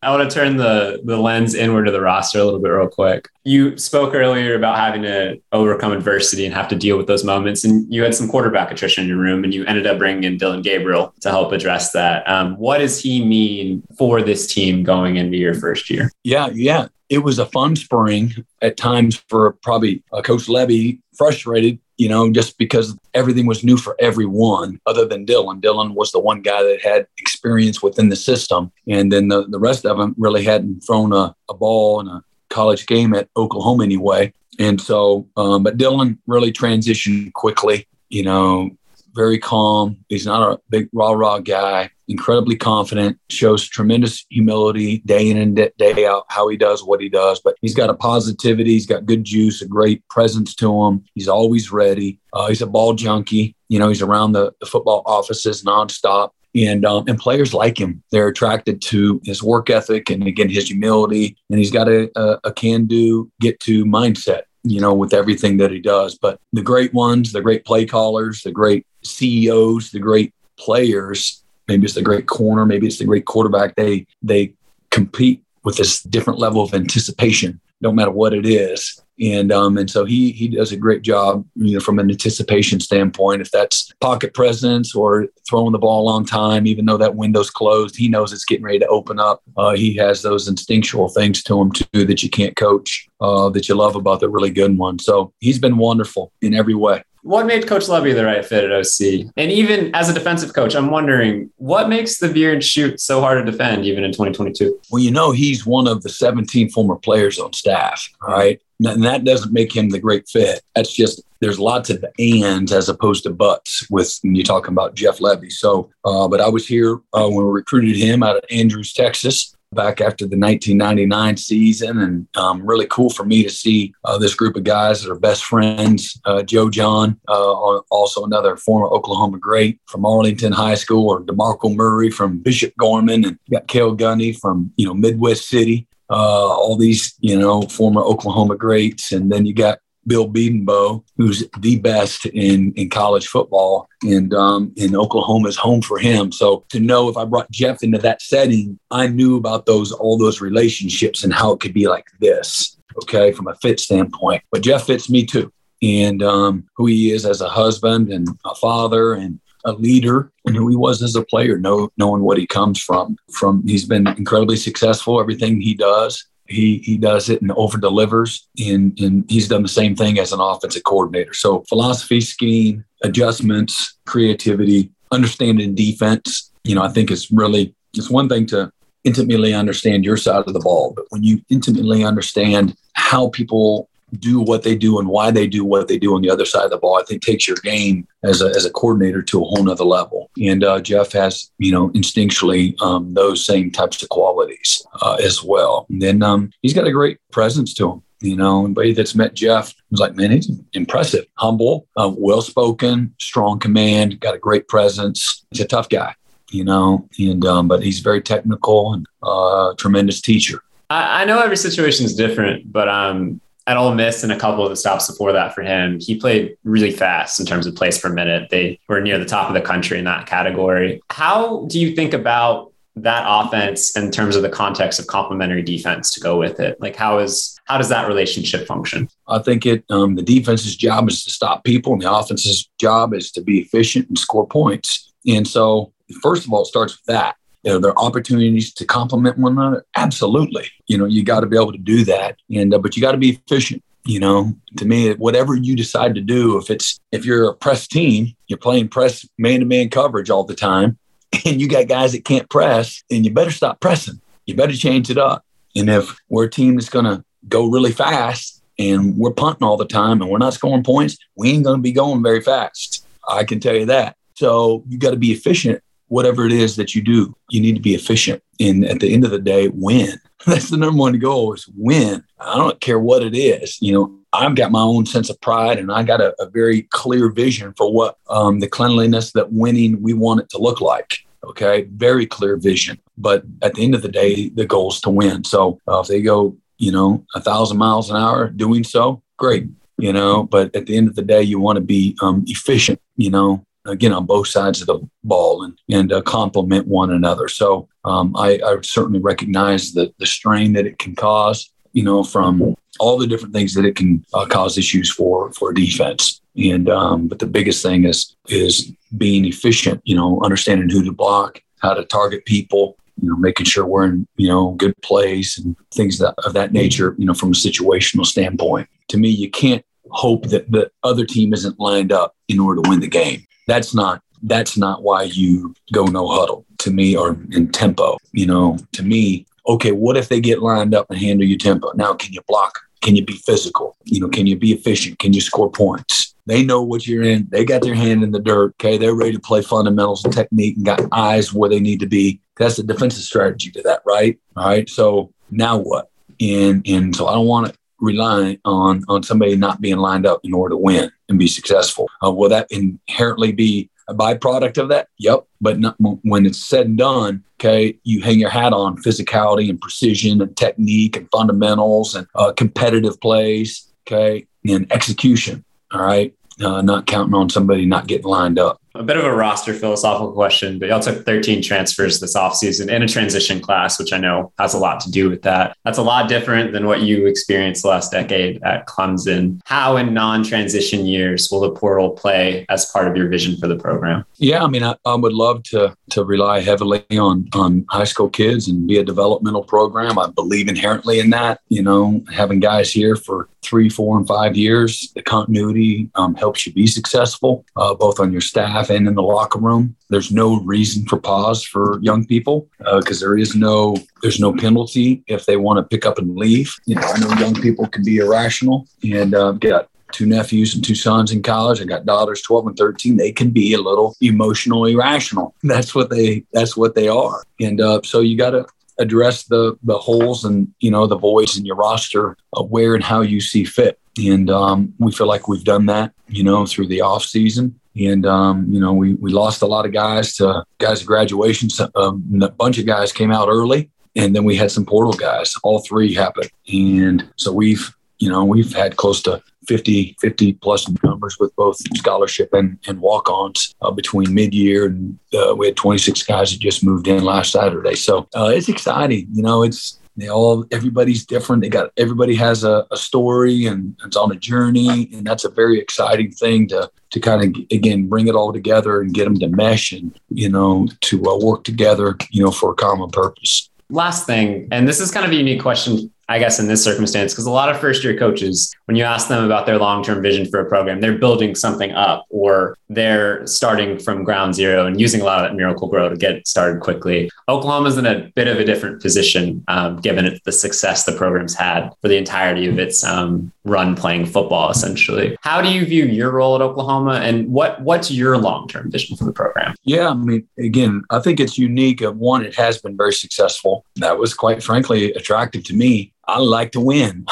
I 0.01 0.15
want 0.15 0.29
to 0.29 0.33
turn 0.33 0.57
the 0.57 1.01
the 1.03 1.17
lens 1.17 1.53
inward 1.53 1.85
to 1.85 1.91
the 1.91 1.99
roster 1.99 2.39
a 2.39 2.45
little 2.45 2.59
bit 2.59 2.69
real 2.69 2.87
quick. 2.87 3.27
You 3.43 3.77
spoke 3.77 4.13
earlier 4.13 4.55
about 4.55 4.77
having 4.77 5.01
to 5.01 5.41
overcome 5.51 5.91
adversity 5.91 6.45
and 6.45 6.53
have 6.53 6.69
to 6.69 6.75
deal 6.75 6.97
with 6.97 7.07
those 7.07 7.23
moments, 7.23 7.65
and 7.65 7.91
you 7.93 8.03
had 8.03 8.15
some 8.15 8.29
quarterback 8.29 8.71
attrition 8.71 9.03
in 9.03 9.09
your 9.09 9.17
room, 9.17 9.43
and 9.43 9.53
you 9.53 9.65
ended 9.65 9.85
up 9.87 9.97
bringing 9.97 10.23
in 10.23 10.37
Dillon 10.37 10.61
Gabriel 10.61 11.13
to 11.21 11.29
help 11.29 11.51
address 11.51 11.91
that. 11.91 12.27
Um, 12.29 12.55
what 12.57 12.77
does 12.77 13.01
he 13.01 13.25
mean 13.25 13.83
for 13.97 14.21
this 14.21 14.47
team 14.47 14.83
going 14.83 15.17
into 15.17 15.37
your 15.37 15.53
first 15.53 15.89
year? 15.89 16.09
Yeah, 16.23 16.49
yeah, 16.53 16.87
it 17.09 17.19
was 17.19 17.39
a 17.39 17.45
fun 17.45 17.75
spring 17.75 18.45
at 18.61 18.77
times 18.77 19.21
for 19.27 19.53
probably 19.63 20.03
Coach 20.23 20.45
Lebby, 20.45 20.99
frustrated 21.15 21.79
you 21.99 22.07
know, 22.07 22.31
just 22.31 22.57
because 22.57 22.97
everything 23.13 23.45
was 23.45 23.61
new 23.61 23.75
for 23.75 23.95
everyone 23.99 24.79
other 24.85 25.05
than 25.05 25.25
Dillon. 25.25 25.59
Dillon 25.59 25.93
was 25.93 26.13
the 26.13 26.19
one 26.19 26.41
guy 26.41 26.63
that 26.63 26.81
had 26.81 27.05
experience 27.17 27.83
within 27.83 28.07
the 28.07 28.15
system. 28.15 28.71
And 28.87 29.11
then 29.11 29.27
the, 29.27 29.45
the 29.47 29.59
rest 29.59 29.85
of 29.85 29.97
them 29.97 30.15
really 30.17 30.45
hadn't 30.45 30.79
thrown 30.79 31.11
a, 31.11 31.35
a 31.49 31.53
ball 31.53 31.99
in 31.99 32.07
a 32.07 32.23
college 32.49 32.87
game 32.87 33.13
at 33.13 33.27
Oklahoma 33.35 33.83
anyway. 33.83 34.33
And 34.59 34.79
so, 34.79 35.27
um, 35.35 35.61
but 35.61 35.77
Dillon 35.77 36.17
really 36.25 36.53
transitioned 36.53 37.33
quickly, 37.33 37.85
you 38.07 38.23
know, 38.23 38.69
very 39.13 39.37
calm. 39.37 39.97
He's 40.07 40.25
not 40.25 40.53
a 40.53 40.59
big 40.69 40.87
rah 40.93 41.11
rah 41.11 41.39
guy 41.39 41.91
incredibly 42.09 42.55
confident, 42.55 43.17
shows 43.29 43.65
tremendous 43.65 44.25
humility 44.29 44.99
day 45.05 45.29
in 45.29 45.37
and 45.37 45.71
day 45.77 46.05
out, 46.05 46.25
how 46.27 46.47
he 46.47 46.57
does 46.57 46.83
what 46.83 46.99
he 46.99 47.07
does. 47.07 47.39
But 47.39 47.55
he's 47.61 47.75
got 47.75 47.89
a 47.89 47.93
positivity, 47.93 48.71
he's 48.71 48.87
got 48.87 49.05
good 49.05 49.23
juice, 49.23 49.61
a 49.61 49.67
great 49.67 50.05
presence 50.09 50.55
to 50.55 50.83
him. 50.83 51.05
He's 51.13 51.27
always 51.27 51.71
ready. 51.71 52.19
Uh, 52.33 52.47
he's 52.47 52.61
a 52.61 52.67
ball 52.67 52.93
junkie. 52.93 53.55
You 53.69 53.79
know, 53.79 53.87
he's 53.87 54.01
around 54.01 54.33
the, 54.33 54.51
the 54.59 54.65
football 54.65 55.03
offices 55.05 55.63
nonstop. 55.63 56.31
And 56.55 56.83
um, 56.83 57.07
and 57.07 57.19
players 57.19 57.53
like 57.53 57.79
him, 57.79 58.01
they're 58.11 58.27
attracted 58.27 58.81
to 58.81 59.21
his 59.23 59.43
work 59.43 59.69
ethic 59.69 60.09
and 60.09 60.25
again 60.25 60.49
his 60.49 60.67
humility, 60.67 61.37
and 61.51 61.59
he's 61.59 61.69
got 61.69 61.87
a, 61.87 62.09
a, 62.15 62.39
a 62.45 62.51
can 62.51 62.87
do, 62.87 63.31
get 63.39 63.59
to 63.61 63.85
mindset 63.85 64.41
you 64.63 64.81
know, 64.81 64.93
with 64.93 65.13
everything 65.13 65.57
that 65.57 65.71
he 65.71 65.79
does. 65.79 66.17
But 66.17 66.39
the 66.51 66.61
great 66.61 66.93
ones, 66.93 67.31
the 67.31 67.41
great 67.41 67.63
play 67.63 67.85
callers, 67.85 68.41
the 68.41 68.51
great 68.51 68.85
CEOs, 69.03 69.91
the 69.91 69.99
great 69.99 70.33
players, 70.57 71.43
maybe 71.69 71.85
it's 71.85 71.93
the 71.93 72.01
great 72.01 72.25
corner, 72.25 72.65
maybe 72.65 72.87
it's 72.87 72.99
the 72.99 73.05
great 73.05 73.25
quarterback. 73.25 73.75
They 73.75 74.05
they 74.21 74.53
compete 74.89 75.43
with 75.63 75.77
this 75.77 76.01
different 76.03 76.39
level 76.39 76.63
of 76.63 76.73
anticipation, 76.73 77.61
no 77.79 77.91
matter 77.91 78.11
what 78.11 78.33
it 78.33 78.45
is. 78.45 78.99
And 79.21 79.51
um, 79.51 79.77
and 79.77 79.89
so 79.89 80.05
he 80.05 80.31
he 80.31 80.47
does 80.47 80.71
a 80.71 80.77
great 80.77 81.01
job, 81.01 81.45
you 81.55 81.73
know, 81.73 81.81
from 81.81 81.99
an 81.99 82.09
anticipation 82.09 82.79
standpoint. 82.79 83.41
If 83.41 83.51
that's 83.51 83.91
pocket 83.99 84.33
presence 84.33 84.95
or 84.95 85.27
throwing 85.47 85.73
the 85.73 85.77
ball 85.77 86.05
long 86.05 86.25
time, 86.25 86.65
even 86.65 86.85
though 86.85 86.97
that 86.97 87.15
window's 87.15 87.49
closed, 87.49 87.97
he 87.97 88.07
knows 88.07 88.31
it's 88.31 88.45
getting 88.45 88.63
ready 88.63 88.79
to 88.79 88.87
open 88.87 89.19
up. 89.19 89.41
Uh, 89.57 89.75
he 89.75 89.93
has 89.95 90.21
those 90.21 90.47
instinctual 90.47 91.09
things 91.09 91.43
to 91.43 91.59
him 91.59 91.71
too 91.71 92.05
that 92.05 92.23
you 92.23 92.29
can't 92.29 92.55
coach, 92.55 93.09
uh, 93.19 93.49
that 93.49 93.67
you 93.67 93.75
love 93.75 93.97
about 93.97 94.21
the 94.21 94.29
really 94.29 94.51
good 94.51 94.77
one. 94.77 94.97
So 94.99 95.33
he's 95.39 95.59
been 95.59 95.77
wonderful 95.77 96.31
in 96.41 96.53
every 96.53 96.75
way. 96.75 97.03
What 97.29 97.45
made 97.45 97.67
Coach 97.67 97.83
Lebby 97.83 98.15
the 98.15 98.25
right 98.25 98.43
fit 98.43 98.63
at 98.63 98.71
OC? 98.71 99.31
And 99.37 99.51
even 99.51 99.93
as 99.93 100.09
a 100.09 100.15
defensive 100.15 100.55
coach, 100.55 100.73
I'm 100.73 100.89
wondering 100.89 101.51
what 101.57 101.87
makes 101.87 102.17
the 102.17 102.51
and 102.51 102.63
shoot 102.63 102.99
so 102.99 103.21
hard 103.21 103.45
to 103.45 103.51
defend 103.51 103.85
even 103.85 104.03
in 104.03 104.11
2022? 104.11 104.81
Well, 104.89 105.03
you 105.03 105.11
know, 105.11 105.31
he's 105.31 105.63
one 105.63 105.87
of 105.87 106.01
the 106.01 106.09
17 106.09 106.71
former 106.71 106.95
players 106.95 107.37
on 107.37 107.53
staff, 107.53 108.09
right? 108.19 108.59
And 108.83 109.03
that 109.03 109.25
doesn't 109.25 109.53
make 109.53 109.75
him 109.75 109.89
the 109.89 109.99
great 109.99 110.27
fit. 110.27 110.63
That's 110.73 110.91
just 110.91 111.21
there's 111.39 111.59
lots 111.59 111.91
of 111.91 112.03
ands 112.17 112.71
as 112.71 112.89
opposed 112.89 113.21
to 113.25 113.29
buts 113.29 113.87
with 113.91 114.17
when 114.23 114.33
you're 114.33 114.43
talking 114.43 114.71
about 114.71 114.95
Jeff 114.95 115.19
Lebby. 115.19 115.51
So, 115.51 115.91
uh, 116.05 116.27
but 116.27 116.41
I 116.41 116.49
was 116.49 116.65
here 116.65 116.95
uh, 117.13 117.29
when 117.29 117.45
we 117.45 117.51
recruited 117.51 117.95
him 117.95 118.23
out 118.23 118.37
of 118.37 118.43
Andrews, 118.49 118.91
Texas 118.91 119.55
back 119.71 120.01
after 120.01 120.25
the 120.25 120.37
1999 120.37 121.37
season, 121.37 121.99
and 121.99 122.27
um, 122.35 122.65
really 122.65 122.87
cool 122.87 123.09
for 123.09 123.25
me 123.25 123.43
to 123.43 123.49
see 123.49 123.93
uh, 124.05 124.17
this 124.17 124.33
group 124.33 124.55
of 124.55 124.63
guys 124.63 125.03
that 125.03 125.11
are 125.11 125.19
best 125.19 125.45
friends. 125.45 126.19
Uh, 126.25 126.41
Joe 126.41 126.69
Jon, 126.69 127.19
uh, 127.27 127.79
also 127.91 128.25
another 128.25 128.57
former 128.57 128.87
Oklahoma 128.87 129.37
great 129.37 129.79
from 129.85 130.05
Arlington 130.05 130.51
High 130.51 130.75
School, 130.75 131.09
or 131.09 131.21
DeMarco 131.21 131.75
Murray 131.75 132.09
from 132.09 132.39
Bishop 132.39 132.73
Gorman, 132.77 133.25
and 133.25 133.39
got 133.51 133.67
Cale 133.67 133.95
Gundy 133.95 134.37
from 134.37 134.71
you 134.75 134.85
know 134.85 134.93
Midwest 134.93 135.47
City. 135.47 135.87
Uh, 136.09 136.47
all 136.57 136.75
these 136.75 137.13
you 137.19 137.37
know 137.37 137.61
former 137.63 138.01
Oklahoma 138.01 138.55
greats, 138.55 139.11
and 139.11 139.31
then 139.31 139.45
you 139.45 139.53
got 139.53 139.79
Bill 140.09 140.27
Bedenbaugh, 140.27 141.03
who's 141.17 141.39
the 141.59 141.75
best 141.79 142.25
in, 142.25 142.73
in 142.73 142.89
college 142.89 143.27
football, 143.27 143.87
and 144.03 144.33
um, 144.33 144.73
in 144.75 144.95
Oklahoma's 144.95 145.55
home 145.55 145.81
for 145.81 145.97
him. 145.99 146.31
So 146.31 146.65
to 146.73 146.79
know 146.79 147.07
if 147.09 147.15
I 147.15 147.25
brought 147.25 147.51
Jeff 147.51 147.83
into 147.83 147.99
that 147.99 148.21
setting, 148.21 148.77
I 148.91 149.07
knew 149.07 149.37
about 149.37 149.65
those 149.65 149.91
all 149.93 150.17
those 150.17 150.41
relationships 150.41 151.23
and 151.23 151.33
how 151.33 151.53
it 151.53 151.59
could 151.61 151.73
be 151.73 151.87
like 151.87 152.07
this. 152.19 152.75
Okay, 153.03 153.31
from 153.31 153.47
a 153.47 153.55
fit 153.63 153.79
standpoint, 153.79 154.41
but 154.51 154.63
Jeff 154.67 154.87
fits 154.87 155.09
me 155.09 155.25
too. 155.25 155.47
and 155.81 156.21
um, 156.23 156.67
who 156.75 156.85
he 156.87 157.11
is 157.11 157.25
as 157.25 157.41
a 157.41 157.49
husband 157.49 158.09
and 158.09 158.27
a 158.45 158.55
father 158.55 159.13
and 159.13 159.39
a 159.65 159.73
leader 159.73 160.31
and 160.45 160.55
who 160.55 160.67
he 160.69 160.75
was 160.75 161.01
as 161.01 161.15
a 161.15 161.23
player, 161.23 161.57
know, 161.57 161.89
knowing 161.97 162.23
what 162.23 162.37
he 162.37 162.47
comes 162.47 162.81
from. 162.81 163.17
From 163.31 163.65
he's 163.67 163.85
been 163.85 164.07
incredibly 164.07 164.55
successful. 164.57 165.19
Everything 165.19 165.59
he 165.61 165.73
does, 165.73 166.25
he 166.49 166.79
he 166.79 166.97
does 166.97 167.29
it 167.29 167.41
and 167.41 167.51
over 167.53 167.77
delivers. 167.77 168.47
And 168.59 168.99
and 168.99 169.29
he's 169.29 169.47
done 169.47 169.63
the 169.63 169.69
same 169.69 169.95
thing 169.95 170.19
as 170.19 170.33
an 170.33 170.39
offensive 170.41 170.83
coordinator. 170.83 171.33
So 171.33 171.63
philosophy, 171.69 172.21
scheme, 172.21 172.83
adjustments, 173.03 173.97
creativity, 174.05 174.91
understanding 175.11 175.75
defense. 175.75 176.51
You 176.63 176.75
know, 176.75 176.83
I 176.83 176.89
think 176.89 177.11
it's 177.11 177.31
really 177.31 177.75
it's 177.93 178.09
one 178.09 178.29
thing 178.29 178.45
to 178.47 178.71
intimately 179.03 179.53
understand 179.53 180.03
your 180.03 180.17
side 180.17 180.43
of 180.45 180.53
the 180.53 180.59
ball, 180.59 180.93
but 180.95 181.05
when 181.09 181.23
you 181.23 181.41
intimately 181.49 182.03
understand 182.03 182.75
how 182.93 183.29
people 183.29 183.88
do 184.17 184.39
what 184.39 184.63
they 184.63 184.75
do 184.75 184.99
and 184.99 185.07
why 185.07 185.31
they 185.31 185.47
do 185.47 185.63
what 185.63 185.87
they 185.87 185.97
do 185.97 186.15
on 186.15 186.21
the 186.21 186.29
other 186.29 186.45
side 186.45 186.65
of 186.65 186.71
the 186.71 186.77
ball, 186.77 186.97
I 186.99 187.03
think 187.03 187.21
takes 187.21 187.47
your 187.47 187.57
game 187.57 188.07
as 188.23 188.41
a, 188.41 188.47
as 188.47 188.65
a 188.65 188.71
coordinator 188.71 189.21
to 189.21 189.41
a 189.41 189.45
whole 189.45 189.63
nother 189.63 189.83
level. 189.83 190.29
And 190.41 190.63
uh, 190.63 190.79
Jeff 190.81 191.11
has, 191.13 191.51
you 191.57 191.71
know, 191.71 191.89
instinctually 191.89 192.79
um, 192.81 193.13
those 193.13 193.45
same 193.45 193.71
types 193.71 194.01
of 194.03 194.09
qualities 194.09 194.85
uh, 195.01 195.17
as 195.23 195.43
well. 195.43 195.85
And 195.89 196.01
then 196.01 196.23
um, 196.23 196.51
he's 196.61 196.73
got 196.73 196.87
a 196.87 196.91
great 196.91 197.19
presence 197.31 197.73
to 197.75 197.91
him. 197.91 198.03
You 198.21 198.35
know, 198.35 198.65
anybody 198.65 198.93
that's 198.93 199.15
met 199.15 199.33
Jeff 199.33 199.73
was 199.91 200.01
like, 200.01 200.15
man, 200.15 200.31
he's 200.31 200.51
impressive, 200.73 201.25
humble, 201.35 201.87
uh, 201.95 202.11
well 202.13 202.41
spoken, 202.41 203.15
strong 203.17 203.59
command, 203.59 204.19
got 204.19 204.35
a 204.35 204.39
great 204.39 204.67
presence. 204.67 205.45
He's 205.51 205.61
a 205.61 205.67
tough 205.67 205.87
guy, 205.87 206.13
you 206.51 206.65
know, 206.65 207.07
and 207.17 207.45
um, 207.45 207.69
but 207.69 207.81
he's 207.81 207.99
very 207.99 208.21
technical 208.21 208.93
and 208.93 209.05
uh, 209.23 209.73
tremendous 209.77 210.19
teacher. 210.19 210.61
I, 210.89 211.21
I 211.21 211.25
know 211.25 211.39
every 211.39 211.55
situation 211.55 212.05
is 212.05 212.13
different, 212.13 212.71
but 212.71 212.89
um, 212.89 213.39
at 213.69 213.77
Ole 213.77 213.93
Miss 213.93 214.23
and 214.23 214.31
a 214.31 214.39
couple 214.39 214.63
of 214.63 214.71
the 214.71 214.75
stops 214.75 215.07
before 215.07 215.31
that 215.31 215.53
for 215.53 215.61
him, 215.61 215.99
he 215.99 216.19
played 216.19 216.57
really 216.63 216.89
fast 216.89 217.39
in 217.39 217.45
terms 217.45 217.67
of 217.67 217.75
plays 217.75 217.99
per 217.99 218.09
minute. 218.09 218.49
They 218.49 218.79
were 218.89 218.99
near 218.99 219.19
the 219.19 219.25
top 219.25 219.47
of 219.47 219.53
the 219.53 219.61
country 219.61 219.99
in 219.99 220.05
that 220.05 220.25
category. 220.25 220.99
How 221.11 221.67
do 221.67 221.79
you 221.79 221.95
think 221.95 222.15
about 222.15 222.73
that 222.95 223.23
offense 223.27 223.95
in 223.95 224.09
terms 224.09 224.35
of 224.35 224.41
the 224.41 224.49
context 224.49 224.99
of 224.99 225.05
complementary 225.05 225.61
defense 225.61 226.09
to 226.11 226.19
go 226.19 226.39
with 226.39 226.59
it? 226.59 226.81
Like 226.81 226.95
how 226.95 227.19
is 227.19 227.55
how 227.65 227.77
does 227.77 227.89
that 227.89 228.07
relationship 228.07 228.65
function? 228.65 229.07
I 229.27 229.37
think 229.37 229.67
it 229.67 229.85
um, 229.91 230.15
the 230.15 230.23
defense's 230.23 230.75
job 230.75 231.07
is 231.07 231.23
to 231.25 231.29
stop 231.29 231.63
people, 231.63 231.93
and 231.93 232.01
the 232.01 232.11
offense's 232.11 232.67
job 232.79 233.13
is 233.13 233.31
to 233.33 233.41
be 233.41 233.59
efficient 233.59 234.07
and 234.07 234.17
score 234.17 234.47
points. 234.47 235.13
And 235.27 235.47
so, 235.47 235.93
first 236.23 236.47
of 236.47 236.53
all, 236.53 236.63
it 236.63 236.65
starts 236.65 236.93
with 236.93 237.05
that. 237.05 237.35
There 237.63 237.75
are 237.75 237.99
opportunities 237.99 238.73
to 238.75 238.85
complement 238.85 239.37
one 239.37 239.53
another. 239.53 239.85
Absolutely. 239.95 240.69
You 240.87 240.97
know, 240.97 241.05
you 241.05 241.23
got 241.23 241.41
to 241.41 241.47
be 241.47 241.57
able 241.57 241.73
to 241.73 241.77
do 241.77 242.05
that. 242.05 242.37
And, 242.53 242.73
uh, 242.73 242.79
but 242.79 242.95
you 242.95 243.01
got 243.01 243.11
to 243.11 243.17
be 243.17 243.31
efficient. 243.31 243.83
You 244.05 244.19
know, 244.19 244.55
to 244.77 244.85
me, 244.85 245.13
whatever 245.15 245.55
you 245.55 245.75
decide 245.75 246.15
to 246.15 246.21
do, 246.21 246.57
if 246.57 246.69
it's, 246.69 246.99
if 247.11 247.25
you're 247.25 247.49
a 247.49 247.53
press 247.53 247.85
team, 247.85 248.33
you're 248.47 248.57
playing 248.57 248.87
press 248.87 249.27
man 249.37 249.59
to 249.59 249.65
man 249.65 249.89
coverage 249.89 250.29
all 250.29 250.45
the 250.45 250.55
time, 250.55 250.97
and 251.45 251.59
you 251.59 251.67
got 251.67 251.87
guys 251.87 252.13
that 252.13 252.25
can't 252.25 252.49
press, 252.49 253.03
then 253.09 253.23
you 253.23 253.31
better 253.31 253.51
stop 253.51 253.79
pressing. 253.79 254.19
You 254.45 254.55
better 254.55 254.73
change 254.73 255.09
it 255.09 255.17
up. 255.17 255.45
And 255.75 255.89
if 255.89 256.17
we're 256.29 256.45
a 256.45 256.49
team 256.49 256.75
that's 256.75 256.89
going 256.89 257.05
to 257.05 257.23
go 257.47 257.69
really 257.69 257.91
fast 257.91 258.63
and 258.79 259.17
we're 259.17 259.31
punting 259.31 259.67
all 259.67 259.77
the 259.77 259.85
time 259.85 260.21
and 260.21 260.31
we're 260.31 260.39
not 260.39 260.53
scoring 260.53 260.83
points, 260.83 261.17
we 261.35 261.51
ain't 261.51 261.65
going 261.65 261.77
to 261.77 261.81
be 261.81 261.91
going 261.91 262.23
very 262.23 262.41
fast. 262.41 263.05
I 263.27 263.43
can 263.43 263.59
tell 263.59 263.75
you 263.75 263.85
that. 263.87 264.15
So 264.35 264.83
you 264.87 264.97
got 264.97 265.11
to 265.11 265.17
be 265.17 265.31
efficient 265.31 265.83
whatever 266.09 266.45
it 266.45 266.51
is 266.51 266.75
that 266.75 266.93
you 266.93 267.01
do, 267.01 267.35
you 267.49 267.61
need 267.61 267.75
to 267.75 267.81
be 267.81 267.95
efficient. 267.95 268.43
And 268.59 268.85
at 268.85 268.99
the 268.99 269.13
end 269.13 269.23
of 269.23 269.31
the 269.31 269.39
day, 269.39 269.69
win. 269.69 270.19
That's 270.45 270.69
the 270.69 270.77
number 270.77 270.99
one 270.99 271.17
goal 271.19 271.53
is 271.53 271.69
win. 271.75 272.23
I 272.39 272.57
don't 272.57 272.79
care 272.81 272.99
what 272.99 273.23
it 273.23 273.35
is. 273.35 273.81
You 273.81 273.93
know, 273.93 274.15
I've 274.33 274.55
got 274.55 274.71
my 274.71 274.81
own 274.81 275.05
sense 275.05 275.29
of 275.29 275.39
pride 275.41 275.79
and 275.79 275.91
I 275.91 276.03
got 276.03 276.21
a, 276.21 276.35
a 276.39 276.49
very 276.49 276.83
clear 276.83 277.29
vision 277.29 277.73
for 277.77 277.91
what 277.91 278.17
um, 278.29 278.59
the 278.59 278.67
cleanliness 278.67 279.31
that 279.33 279.51
winning 279.51 280.01
we 280.01 280.13
want 280.13 280.41
it 280.41 280.49
to 280.49 280.57
look 280.57 280.81
like. 280.81 281.17
Okay. 281.43 281.87
Very 281.93 282.25
clear 282.25 282.57
vision. 282.57 282.99
But 283.17 283.43
at 283.61 283.73
the 283.73 283.83
end 283.83 283.95
of 283.95 284.01
the 284.01 284.09
day, 284.09 284.49
the 284.49 284.65
goal 284.65 284.91
is 284.91 285.01
to 285.01 285.09
win. 285.09 285.43
So 285.43 285.79
uh, 285.87 285.99
if 285.99 286.07
they 286.07 286.21
go, 286.21 286.55
you 286.77 286.91
know, 286.91 287.25
a 287.35 287.41
thousand 287.41 287.77
miles 287.77 288.09
an 288.09 288.17
hour 288.17 288.49
doing 288.49 288.83
so, 288.83 289.21
great. 289.37 289.67
You 289.97 290.13
know, 290.13 290.43
but 290.43 290.73
at 290.73 290.85
the 290.85 290.95
end 290.95 291.09
of 291.09 291.15
the 291.15 291.21
day, 291.21 291.41
you 291.41 291.59
want 291.59 291.75
to 291.75 291.81
be 291.81 292.15
um, 292.21 292.45
efficient, 292.47 293.01
you 293.17 293.29
know, 293.29 293.65
again 293.89 294.13
on 294.13 294.25
both 294.25 294.47
sides 294.47 294.81
of 294.81 294.87
the 294.87 294.99
ball 295.23 295.63
and 295.63 295.77
and 295.89 296.11
uh, 296.11 296.21
complement 296.21 296.87
one 296.87 297.11
another. 297.11 297.47
So 297.47 297.87
um, 298.05 298.35
I, 298.35 298.59
I 298.65 298.77
certainly 298.81 299.19
recognize 299.19 299.93
the 299.93 300.13
the 300.19 300.25
strain 300.25 300.73
that 300.73 300.85
it 300.85 300.99
can 300.99 301.15
cause. 301.15 301.69
You 301.93 302.03
know, 302.03 302.23
from 302.23 302.75
all 302.99 303.17
the 303.17 303.25
different 303.27 303.53
things 303.53 303.73
that 303.73 303.85
it 303.85 303.95
can 303.95 304.23
uh, 304.33 304.45
cause 304.45 304.77
issues 304.77 305.11
for 305.11 305.51
for 305.53 305.73
defense. 305.73 306.41
And 306.55 306.89
um, 306.89 307.27
but 307.27 307.39
the 307.39 307.47
biggest 307.47 307.81
thing 307.83 308.05
is 308.05 308.35
is 308.47 308.91
being 309.17 309.45
efficient. 309.45 310.01
You 310.03 310.15
know, 310.15 310.39
understanding 310.43 310.89
who 310.89 311.03
to 311.03 311.11
block, 311.11 311.61
how 311.79 311.93
to 311.93 312.05
target 312.05 312.45
people. 312.45 312.97
You 313.21 313.29
know, 313.29 313.35
making 313.35 313.65
sure 313.65 313.85
we're 313.85 314.05
in 314.05 314.27
you 314.37 314.47
know 314.47 314.71
good 314.71 314.95
place 315.01 315.57
and 315.57 315.75
things 315.91 316.19
that, 316.19 316.35
of 316.45 316.53
that 316.53 316.71
nature. 316.71 317.15
You 317.17 317.25
know, 317.25 317.33
from 317.33 317.49
a 317.49 317.53
situational 317.53 318.25
standpoint. 318.25 318.87
To 319.09 319.17
me, 319.17 319.29
you 319.29 319.49
can't 319.49 319.83
hope 320.11 320.47
that 320.47 320.71
the 320.71 320.91
other 321.03 321.25
team 321.25 321.53
isn't 321.53 321.79
lined 321.79 322.11
up 322.11 322.35
in 322.47 322.59
order 322.59 322.81
to 322.81 322.89
win 322.89 322.99
the 322.99 323.07
game. 323.07 323.45
That's 323.67 323.93
not 323.93 324.21
that's 324.43 324.77
not 324.77 325.03
why 325.03 325.23
you 325.23 325.73
go 325.91 326.05
no 326.05 326.27
huddle 326.27 326.65
to 326.79 326.91
me 326.91 327.15
or 327.15 327.37
in 327.51 327.71
tempo. 327.71 328.17
You 328.31 328.45
know, 328.45 328.77
to 328.93 329.03
me, 329.03 329.45
okay, 329.67 329.91
what 329.91 330.17
if 330.17 330.29
they 330.29 330.39
get 330.39 330.61
lined 330.61 330.95
up 330.95 331.09
and 331.09 331.19
handle 331.19 331.45
your 331.45 331.57
tempo? 331.57 331.91
Now, 331.95 332.13
can 332.13 332.33
you 332.33 332.41
block? 332.47 332.79
Can 333.01 333.15
you 333.15 333.23
be 333.23 333.37
physical? 333.45 333.95
You 334.05 334.21
know, 334.21 334.29
can 334.29 334.47
you 334.47 334.57
be 334.57 334.71
efficient? 334.71 335.19
Can 335.19 335.33
you 335.33 335.41
score 335.41 335.71
points? 335.71 336.35
They 336.45 336.63
know 336.63 336.81
what 336.81 337.05
you're 337.05 337.23
in. 337.23 337.47
They 337.51 337.63
got 337.63 337.83
their 337.83 337.93
hand 337.93 338.23
in 338.23 338.31
the 338.31 338.39
dirt. 338.39 338.73
Okay. 338.79 338.97
They're 338.97 339.13
ready 339.13 339.33
to 339.33 339.39
play 339.39 339.61
fundamentals 339.61 340.25
and 340.25 340.33
technique 340.33 340.77
and 340.77 340.85
got 340.85 341.01
eyes 341.11 341.53
where 341.53 341.69
they 341.69 341.79
need 341.79 341.99
to 341.99 342.07
be. 342.07 342.41
That's 342.57 342.77
the 342.77 342.83
defensive 342.83 343.23
strategy 343.23 343.71
to 343.71 343.81
that, 343.83 344.01
right? 344.05 344.37
All 344.57 344.65
right. 344.65 344.89
So 344.89 345.31
now 345.51 345.77
what? 345.77 346.09
And 346.41 346.85
and 346.87 347.15
so 347.15 347.27
I 347.27 347.33
don't 347.33 347.45
want 347.45 347.67
to 347.67 347.78
rely 347.99 348.57
on 348.65 349.03
on 349.07 349.23
somebody 349.23 349.55
not 349.55 349.81
being 349.81 349.97
lined 349.97 350.25
up 350.25 350.39
in 350.43 350.53
order 350.53 350.73
to 350.73 350.77
win 350.77 351.11
and 351.27 351.39
be 351.39 351.47
successful. 351.47 352.07
Uh, 352.23 352.31
will 352.31 352.49
that 352.49 352.67
inherently 352.71 353.51
be 353.51 353.89
a 354.07 354.13
byproduct 354.15 354.77
of 354.77 354.89
that? 354.89 355.07
Yep. 355.19 355.45
But 355.61 355.79
not, 355.79 355.95
when 355.99 356.45
it's 356.45 356.57
said 356.57 356.87
and 356.87 356.97
done, 356.97 357.43
okay, 357.59 357.97
you 358.03 358.21
hang 358.21 358.39
your 358.39 358.49
hat 358.49 358.73
on 358.73 358.97
physicality 358.97 359.69
and 359.69 359.79
precision 359.79 360.41
and 360.41 360.55
technique 360.57 361.15
and 361.15 361.29
fundamentals 361.31 362.15
and 362.15 362.27
uh, 362.35 362.51
competitive 362.53 363.19
plays, 363.21 363.87
okay, 364.07 364.47
and 364.67 364.91
execution. 364.91 365.63
All 365.91 366.01
right. 366.01 366.33
Uh, 366.61 366.81
not 366.81 367.05
counting 367.07 367.33
on 367.33 367.49
somebody 367.49 367.85
not 367.85 368.07
getting 368.07 368.25
lined 368.27 368.59
up 368.59 368.81
a 368.95 369.03
bit 369.03 369.17
of 369.17 369.23
a 369.23 369.33
roster 369.33 369.73
philosophical 369.73 370.31
question, 370.31 370.79
but 370.79 370.89
y'all 370.89 370.99
took 370.99 371.25
13 371.25 371.61
transfers 371.61 372.19
this 372.19 372.35
offseason 372.35 372.89
in 372.89 373.03
a 373.03 373.07
transition 373.07 373.59
class, 373.59 373.99
which 373.99 374.11
I 374.11 374.17
know 374.17 374.51
has 374.57 374.73
a 374.73 374.79
lot 374.79 374.99
to 375.01 375.11
do 375.11 375.29
with 375.29 375.43
that. 375.43 375.77
That's 375.85 375.97
a 375.97 376.03
lot 376.03 376.27
different 376.27 376.73
than 376.73 376.85
what 376.87 377.01
you 377.01 377.27
experienced 377.27 377.85
last 377.85 378.11
decade 378.11 378.61
at 378.63 378.87
Clemson. 378.87 379.59
How 379.65 379.97
in 379.97 380.13
non 380.13 380.43
transition 380.43 381.05
years 381.05 381.49
will 381.51 381.61
the 381.61 381.71
portal 381.71 382.11
play 382.11 382.65
as 382.69 382.85
part 382.87 383.07
of 383.07 383.15
your 383.15 383.29
vision 383.29 383.57
for 383.57 383.67
the 383.67 383.77
program? 383.77 384.25
Yeah, 384.37 384.63
I 384.63 384.67
mean, 384.67 384.83
I, 384.83 384.95
I, 385.05 385.15
would 385.15 385.33
love 385.33 385.63
to 385.63 385.95
to 386.11 386.23
rely 386.23 386.61
heavily 386.61 387.03
on 387.11 387.47
on 387.53 387.85
high 387.89 388.05
school 388.05 388.29
kids 388.29 388.67
and 388.67 388.87
be 388.87 388.97
a 388.97 389.03
developmental 389.03 389.63
program. 389.63 390.17
I 390.17 390.27
believe 390.27 390.67
inherently 390.67 391.19
in 391.19 391.29
that. 391.31 391.59
You 391.69 391.83
know, 391.83 392.23
having 392.33 392.59
guys 392.59 392.91
here 392.91 393.15
for 393.15 393.49
three, 393.61 393.89
four, 393.89 394.17
and 394.17 394.27
five 394.27 394.55
years, 394.55 395.11
the 395.15 395.21
continuity 395.21 396.09
um, 396.15 396.35
helps 396.35 396.65
you 396.65 396.73
be 396.73 396.87
successful, 396.87 397.65
uh, 397.75 397.93
both 397.93 398.19
on 398.19 398.31
your 398.31 398.41
staff 398.41 398.78
and 398.87 399.07
in 399.07 399.15
the 399.15 399.21
locker 399.21 399.59
room. 399.59 399.95
There's 400.09 400.31
no 400.31 400.61
reason 400.61 401.05
for 401.05 401.19
pause 401.19 401.63
for 401.63 401.99
young 402.01 402.25
people 402.25 402.69
because 402.77 403.21
uh, 403.21 403.25
there 403.25 403.37
is 403.37 403.55
no 403.55 403.97
there's 404.21 404.39
no 404.39 404.53
penalty 404.53 405.23
if 405.27 405.45
they 405.45 405.57
want 405.57 405.77
to 405.77 405.83
pick 405.83 406.05
up 406.05 406.17
and 406.17 406.35
leave. 406.35 406.73
You 406.85 406.95
know, 406.95 407.01
I 407.01 407.19
know 407.19 407.33
young 407.33 407.55
people 407.55 407.87
can 407.87 408.03
be 408.03 408.17
irrational, 408.17 408.87
and 409.03 409.35
uh, 409.35 409.51
got 409.51 409.89
two 410.11 410.25
nephews 410.25 410.75
and 410.75 410.83
two 410.83 410.95
sons 410.95 411.31
in 411.31 411.41
college. 411.41 411.81
I 411.81 411.85
got 411.85 412.05
daughters, 412.05 412.41
12 412.41 412.67
and 412.67 412.77
13. 412.77 413.17
They 413.17 413.31
can 413.31 413.51
be 413.51 413.73
a 413.73 413.81
little 413.81 414.15
emotionally 414.21 414.93
irrational. 414.93 415.55
That's 415.63 415.93
what 415.93 416.09
they 416.09 416.45
that's 416.53 416.75
what 416.75 416.95
they 416.95 417.07
are. 417.07 417.43
And 417.59 417.81
uh, 417.81 418.01
so 418.03 418.21
you 418.21 418.37
got 418.37 418.51
to 418.51 418.65
address 418.97 419.43
the 419.43 419.77
the 419.83 419.97
holes 419.97 420.43
and 420.43 420.67
you 420.79 420.91
know 420.91 421.07
the 421.07 421.17
voids 421.17 421.57
in 421.57 421.65
your 421.65 421.75
roster 421.75 422.37
of 422.53 422.69
where 422.69 422.95
and 422.95 423.03
how 423.03 423.21
you 423.21 423.39
see 423.41 423.63
fit. 423.63 423.99
And 424.17 424.49
um, 424.49 424.93
we 424.99 425.11
feel 425.11 425.27
like 425.27 425.47
we've 425.47 425.63
done 425.63 425.85
that, 425.85 426.11
you 426.27 426.43
know, 426.43 426.65
through 426.65 426.87
the 426.87 427.01
off 427.01 427.23
season. 427.23 427.78
And 427.97 428.25
um, 428.25 428.65
you 428.69 428.79
know, 428.79 428.93
we 428.93 429.13
we 429.15 429.31
lost 429.31 429.61
a 429.61 429.67
lot 429.67 429.85
of 429.85 429.93
guys 429.93 430.35
to 430.37 430.63
guys 430.77 431.03
graduation. 431.03 431.69
Um, 431.95 432.41
a 432.41 432.49
bunch 432.49 432.77
of 432.77 432.85
guys 432.85 433.11
came 433.11 433.31
out 433.31 433.49
early, 433.49 433.89
and 434.15 434.35
then 434.35 434.43
we 434.43 434.55
had 434.55 434.71
some 434.71 434.85
portal 434.85 435.13
guys. 435.13 435.53
All 435.63 435.79
three 435.79 436.13
happened, 436.13 436.49
and 436.71 437.29
so 437.35 437.51
we've 437.51 437.95
you 438.19 438.29
know 438.29 438.45
we've 438.45 438.73
had 438.73 438.95
close 438.95 439.21
to 439.23 439.41
50, 439.69 440.15
50 440.19 440.53
plus 440.53 440.89
numbers 441.03 441.37
with 441.39 441.55
both 441.55 441.77
scholarship 441.95 442.51
and, 442.53 442.79
and 442.87 442.99
walk 442.99 443.29
ons 443.29 443.75
uh, 443.81 443.91
between 443.91 444.33
mid 444.33 444.51
year. 444.51 444.87
And 444.87 445.19
uh, 445.31 445.53
we 445.55 445.67
had 445.67 445.75
26 445.75 446.23
guys 446.23 446.51
that 446.51 446.59
just 446.59 446.83
moved 446.83 447.07
in 447.07 447.23
last 447.23 447.51
Saturday. 447.51 447.93
So 447.95 448.27
uh, 448.35 448.51
it's 448.51 448.67
exciting. 448.67 449.27
You 449.31 449.43
know, 449.43 449.61
it's, 449.61 449.99
they 450.17 450.27
all 450.27 450.65
everybody's 450.71 451.25
different 451.25 451.61
they 451.61 451.69
got 451.69 451.91
everybody 451.95 452.35
has 452.35 452.65
a, 452.65 452.85
a 452.91 452.97
story 452.97 453.67
and 453.67 453.95
it's 454.03 454.17
on 454.17 454.31
a 454.31 454.35
journey 454.35 455.09
and 455.13 455.25
that's 455.25 455.45
a 455.45 455.49
very 455.49 455.79
exciting 455.79 456.29
thing 456.31 456.67
to 456.67 456.91
to 457.11 457.19
kind 457.19 457.43
of 457.43 457.63
again 457.71 458.07
bring 458.07 458.27
it 458.27 458.35
all 458.35 458.53
together 458.53 459.01
and 459.01 459.13
get 459.13 459.25
them 459.25 459.37
to 459.39 459.47
mesh 459.47 459.91
and 459.91 460.19
you 460.29 460.49
know 460.49 460.87
to 461.01 461.25
uh, 461.25 461.37
work 461.39 461.63
together 461.63 462.15
you 462.31 462.43
know 462.43 462.51
for 462.51 462.71
a 462.71 462.75
common 462.75 463.09
purpose 463.09 463.69
last 463.89 464.25
thing 464.25 464.67
and 464.71 464.87
this 464.87 464.99
is 464.99 465.11
kind 465.11 465.25
of 465.25 465.31
a 465.31 465.35
unique 465.35 465.61
question 465.61 466.11
I 466.29 466.37
guess 466.37 466.59
in 466.59 466.67
this 466.67 466.83
circumstance, 466.83 467.33
because 467.33 467.47
a 467.47 467.51
lot 467.51 467.69
of 467.69 467.79
first 467.79 468.03
year 468.03 468.15
coaches, 468.15 468.71
when 468.85 468.95
you 468.95 469.03
ask 469.03 469.27
them 469.27 469.43
about 469.43 469.65
their 469.65 469.79
long 469.79 470.03
term 470.03 470.21
vision 470.21 470.45
for 470.45 470.59
a 470.59 470.65
program, 470.69 471.01
they're 471.01 471.17
building 471.17 471.55
something 471.55 471.91
up 471.91 472.25
or 472.29 472.77
they're 472.87 473.45
starting 473.47 473.97
from 473.97 474.23
ground 474.23 474.53
zero 474.53 474.85
and 474.85 475.01
using 475.01 475.21
a 475.21 475.23
lot 475.23 475.43
of 475.43 475.49
that 475.49 475.57
Miracle-Gro 475.57 476.09
to 476.09 476.15
get 476.15 476.47
started 476.47 476.81
quickly. 476.81 477.31
Oklahoma's 477.49 477.97
in 477.97 478.05
a 478.05 478.31
bit 478.35 478.47
of 478.47 478.59
a 478.59 478.63
different 478.63 479.01
position, 479.01 479.63
um, 479.69 479.97
given 479.97 480.39
the 480.45 480.51
success 480.51 481.03
the 481.03 481.13
program's 481.13 481.55
had 481.55 481.89
for 481.99 482.07
the 482.07 482.17
entirety 482.17 482.67
of 482.67 482.77
its 482.77 483.03
um, 483.03 483.51
run 483.69 483.95
playing 483.95 484.25
football, 484.25 484.69
essentially. 484.69 485.37
How 485.41 485.61
do 485.61 485.69
you 485.69 485.85
view 485.85 486.05
your 486.05 486.31
role 486.31 486.55
at 486.55 486.61
Oklahoma 486.61 487.21
and 487.23 487.47
what 487.47 487.81
what's 487.81 488.11
your 488.11 488.37
long 488.37 488.67
term 488.67 488.91
vision 488.91 489.15
for 489.15 489.25
the 489.25 489.33
program? 489.33 489.75
Yeah, 489.83 490.09
I 490.09 490.13
mean, 490.13 490.47
again, 490.57 491.03
I 491.09 491.19
think 491.19 491.39
it's 491.39 491.57
unique. 491.57 492.01
of 492.01 492.17
One, 492.17 492.43
it 492.43 492.55
has 492.55 492.79
been 492.79 492.97
very 492.97 493.13
successful. 493.13 493.85
That 493.97 494.17
was 494.17 494.33
quite 494.33 494.63
frankly 494.63 495.13
attractive 495.13 495.63
to 495.65 495.73
me 495.73 496.13
I 496.29 496.39
like 496.39 496.71
to 496.73 496.79
win. 496.79 497.25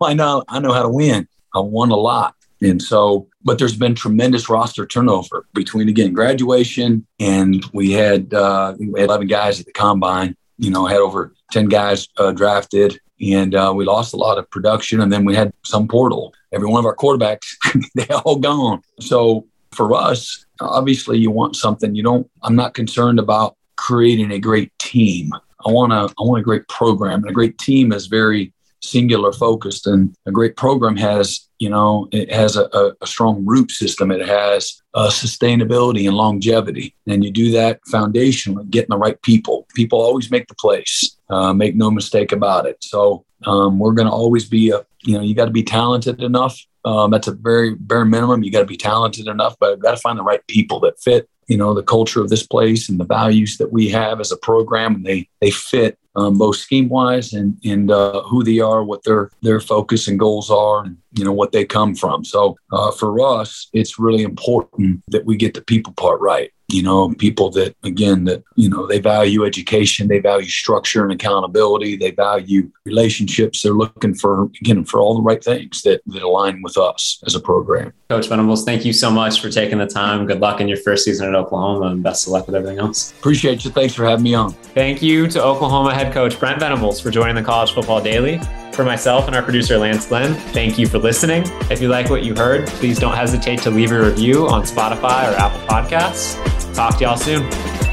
I 0.00 0.14
know 0.14 0.44
I 0.48 0.60
know 0.60 0.72
how 0.72 0.82
to 0.82 0.88
win. 0.88 1.26
I 1.54 1.60
won 1.60 1.90
a 1.90 1.96
lot. 1.96 2.34
And 2.62 2.80
so, 2.82 3.28
but 3.44 3.58
there's 3.58 3.76
been 3.76 3.94
tremendous 3.94 4.48
roster 4.48 4.86
turnover 4.86 5.46
between 5.54 5.88
again 5.88 6.12
graduation 6.12 7.06
and 7.18 7.64
we 7.72 7.92
had 7.92 8.32
uh, 8.32 8.74
we 8.78 9.00
had 9.00 9.08
11 9.08 9.26
guys 9.26 9.60
at 9.60 9.66
the 9.66 9.72
combine. 9.72 10.36
You 10.58 10.70
know, 10.70 10.86
had 10.86 10.98
over 10.98 11.34
10 11.52 11.66
guys 11.66 12.08
uh, 12.16 12.32
drafted, 12.32 12.98
and 13.20 13.54
uh, 13.54 13.72
we 13.74 13.84
lost 13.84 14.14
a 14.14 14.16
lot 14.16 14.38
of 14.38 14.50
production. 14.50 15.00
And 15.00 15.12
then 15.12 15.24
we 15.24 15.34
had 15.34 15.52
some 15.64 15.88
portal. 15.88 16.34
Every 16.52 16.68
one 16.68 16.80
of 16.80 16.86
our 16.86 16.96
quarterbacks, 16.96 17.46
they 17.94 18.06
all 18.08 18.36
gone. 18.36 18.82
So 19.00 19.46
for 19.72 19.94
us, 19.94 20.44
obviously, 20.60 21.18
you 21.18 21.30
want 21.30 21.56
something. 21.56 21.94
You 21.94 22.02
don't. 22.02 22.30
I'm 22.42 22.56
not 22.56 22.74
concerned 22.74 23.18
about 23.18 23.56
creating 23.76 24.32
a 24.32 24.38
great 24.38 24.76
team. 24.78 25.30
I 25.66 25.70
want 25.70 25.92
a 25.92 26.12
I 26.18 26.22
want 26.22 26.40
a 26.40 26.44
great 26.44 26.68
program 26.68 27.22
and 27.22 27.30
a 27.30 27.34
great 27.34 27.58
team 27.58 27.92
is 27.92 28.06
very 28.06 28.52
singular 28.86 29.32
focused 29.32 29.86
and 29.86 30.14
a 30.26 30.32
great 30.32 30.56
program 30.56 30.96
has 30.96 31.48
you 31.58 31.68
know 31.68 32.08
it 32.12 32.32
has 32.32 32.56
a, 32.56 32.94
a, 33.00 33.06
strong 33.06 33.44
root 33.44 33.70
system. 33.70 34.10
It 34.10 34.26
has 34.26 34.82
sustainability 34.94 36.06
and 36.06 36.16
longevity. 36.16 36.94
And 37.06 37.24
you 37.24 37.30
do 37.30 37.50
that 37.52 37.80
foundationally 37.92 38.68
getting 38.70 38.90
the 38.90 38.98
right 38.98 39.20
people. 39.22 39.66
People 39.74 40.00
always 40.00 40.30
make 40.30 40.48
the 40.48 40.54
place. 40.54 41.16
Uh, 41.28 41.52
make 41.52 41.74
no 41.74 41.90
mistake 41.90 42.32
about 42.32 42.66
it. 42.66 42.76
So 42.80 43.24
um, 43.46 43.78
we're 43.78 43.92
going 43.92 44.06
to 44.06 44.12
always 44.12 44.48
be 44.48 44.70
a 44.70 44.84
you 45.02 45.14
know 45.14 45.22
you 45.22 45.34
got 45.34 45.46
to 45.46 45.50
be 45.50 45.62
talented 45.62 46.22
enough. 46.22 46.58
Um, 46.84 47.10
that's 47.10 47.26
a 47.26 47.32
very 47.32 47.74
bare 47.74 48.04
minimum. 48.04 48.44
You 48.44 48.52
got 48.52 48.60
to 48.60 48.66
be 48.66 48.76
talented 48.76 49.26
enough 49.26 49.56
but 49.58 49.72
I've 49.72 49.80
got 49.80 49.92
to 49.92 49.96
find 49.96 50.18
the 50.18 50.22
right 50.22 50.46
people 50.46 50.80
that 50.80 51.00
fit 51.00 51.28
you 51.46 51.56
know 51.56 51.74
the 51.74 51.82
culture 51.82 52.20
of 52.20 52.28
this 52.28 52.46
place 52.46 52.88
and 52.88 52.98
the 52.98 53.04
values 53.04 53.56
that 53.58 53.72
we 53.72 53.88
have 53.88 54.20
as 54.20 54.32
a 54.32 54.36
program 54.36 54.94
and 54.94 55.04
they 55.04 55.28
they 55.40 55.50
fit 55.50 55.98
um, 56.16 56.38
both 56.38 56.56
scheme 56.56 56.88
wise 56.88 57.32
and 57.32 57.56
and 57.64 57.90
uh, 57.90 58.22
who 58.22 58.42
they 58.42 58.58
are 58.58 58.82
what 58.82 59.04
their 59.04 59.30
their 59.42 59.60
focus 59.60 60.08
and 60.08 60.18
goals 60.18 60.50
are 60.50 60.84
and 60.84 60.96
you 61.12 61.24
know 61.24 61.32
what 61.32 61.52
they 61.52 61.64
come 61.64 61.94
from. 61.94 62.24
So 62.24 62.56
uh, 62.72 62.90
for 62.90 63.20
us 63.20 63.68
it's 63.72 63.98
really 63.98 64.22
important 64.22 65.02
that 65.08 65.24
we 65.24 65.36
get 65.36 65.54
the 65.54 65.62
people 65.62 65.92
part 65.92 66.20
right. 66.20 66.50
You 66.68 66.82
know 66.82 67.14
people 67.14 67.50
that 67.50 67.76
again 67.84 68.24
that 68.24 68.42
you 68.56 68.68
know 68.68 68.86
they 68.86 68.98
value 68.98 69.44
education 69.44 70.08
they 70.08 70.18
value 70.18 70.48
structure 70.48 71.04
and 71.04 71.12
accountability 71.12 71.96
they 71.96 72.10
value 72.10 72.70
relationships. 72.84 73.62
They're 73.62 73.72
looking 73.72 74.14
for 74.14 74.44
again 74.60 74.84
for 74.84 75.00
all 75.00 75.14
the 75.14 75.22
right 75.22 75.42
things 75.42 75.82
that 75.82 76.00
that 76.06 76.22
align 76.22 76.62
with 76.62 76.76
us 76.76 77.22
as 77.26 77.34
a 77.34 77.40
program 77.40 77.92
coach 78.08 78.28
venables 78.28 78.64
thank 78.64 78.84
you 78.84 78.92
so 78.92 79.10
much 79.10 79.40
for 79.40 79.50
taking 79.50 79.78
the 79.78 79.86
time 79.86 80.26
good 80.26 80.40
luck 80.40 80.60
in 80.60 80.68
your 80.68 80.76
first 80.78 81.04
season 81.04 81.28
at 81.28 81.34
oklahoma 81.34 81.86
and 81.86 82.02
best 82.02 82.26
of 82.26 82.32
luck 82.32 82.46
with 82.46 82.54
everything 82.54 82.78
else 82.78 83.12
appreciate 83.18 83.64
you 83.64 83.70
thanks 83.70 83.94
for 83.94 84.04
having 84.04 84.22
me 84.22 84.34
on 84.34 84.52
thank 84.52 85.02
you 85.02 85.26
to 85.26 85.42
oklahoma 85.42 85.92
head 85.94 86.12
coach 86.12 86.38
brent 86.38 86.60
venables 86.60 87.00
for 87.00 87.10
joining 87.10 87.34
the 87.34 87.42
college 87.42 87.72
football 87.72 88.00
daily 88.00 88.40
for 88.76 88.84
myself 88.84 89.26
and 89.26 89.34
our 89.34 89.42
producer, 89.42 89.78
Lance 89.78 90.06
Glenn, 90.06 90.34
thank 90.52 90.78
you 90.78 90.86
for 90.86 90.98
listening. 90.98 91.44
If 91.70 91.80
you 91.80 91.88
like 91.88 92.10
what 92.10 92.22
you 92.22 92.34
heard, 92.34 92.66
please 92.66 92.98
don't 92.98 93.16
hesitate 93.16 93.62
to 93.62 93.70
leave 93.70 93.90
a 93.90 93.98
review 93.98 94.46
on 94.48 94.64
Spotify 94.64 95.32
or 95.32 95.34
Apple 95.36 95.60
Podcasts. 95.66 96.36
Talk 96.74 96.98
to 96.98 97.04
y'all 97.04 97.16
soon. 97.16 97.85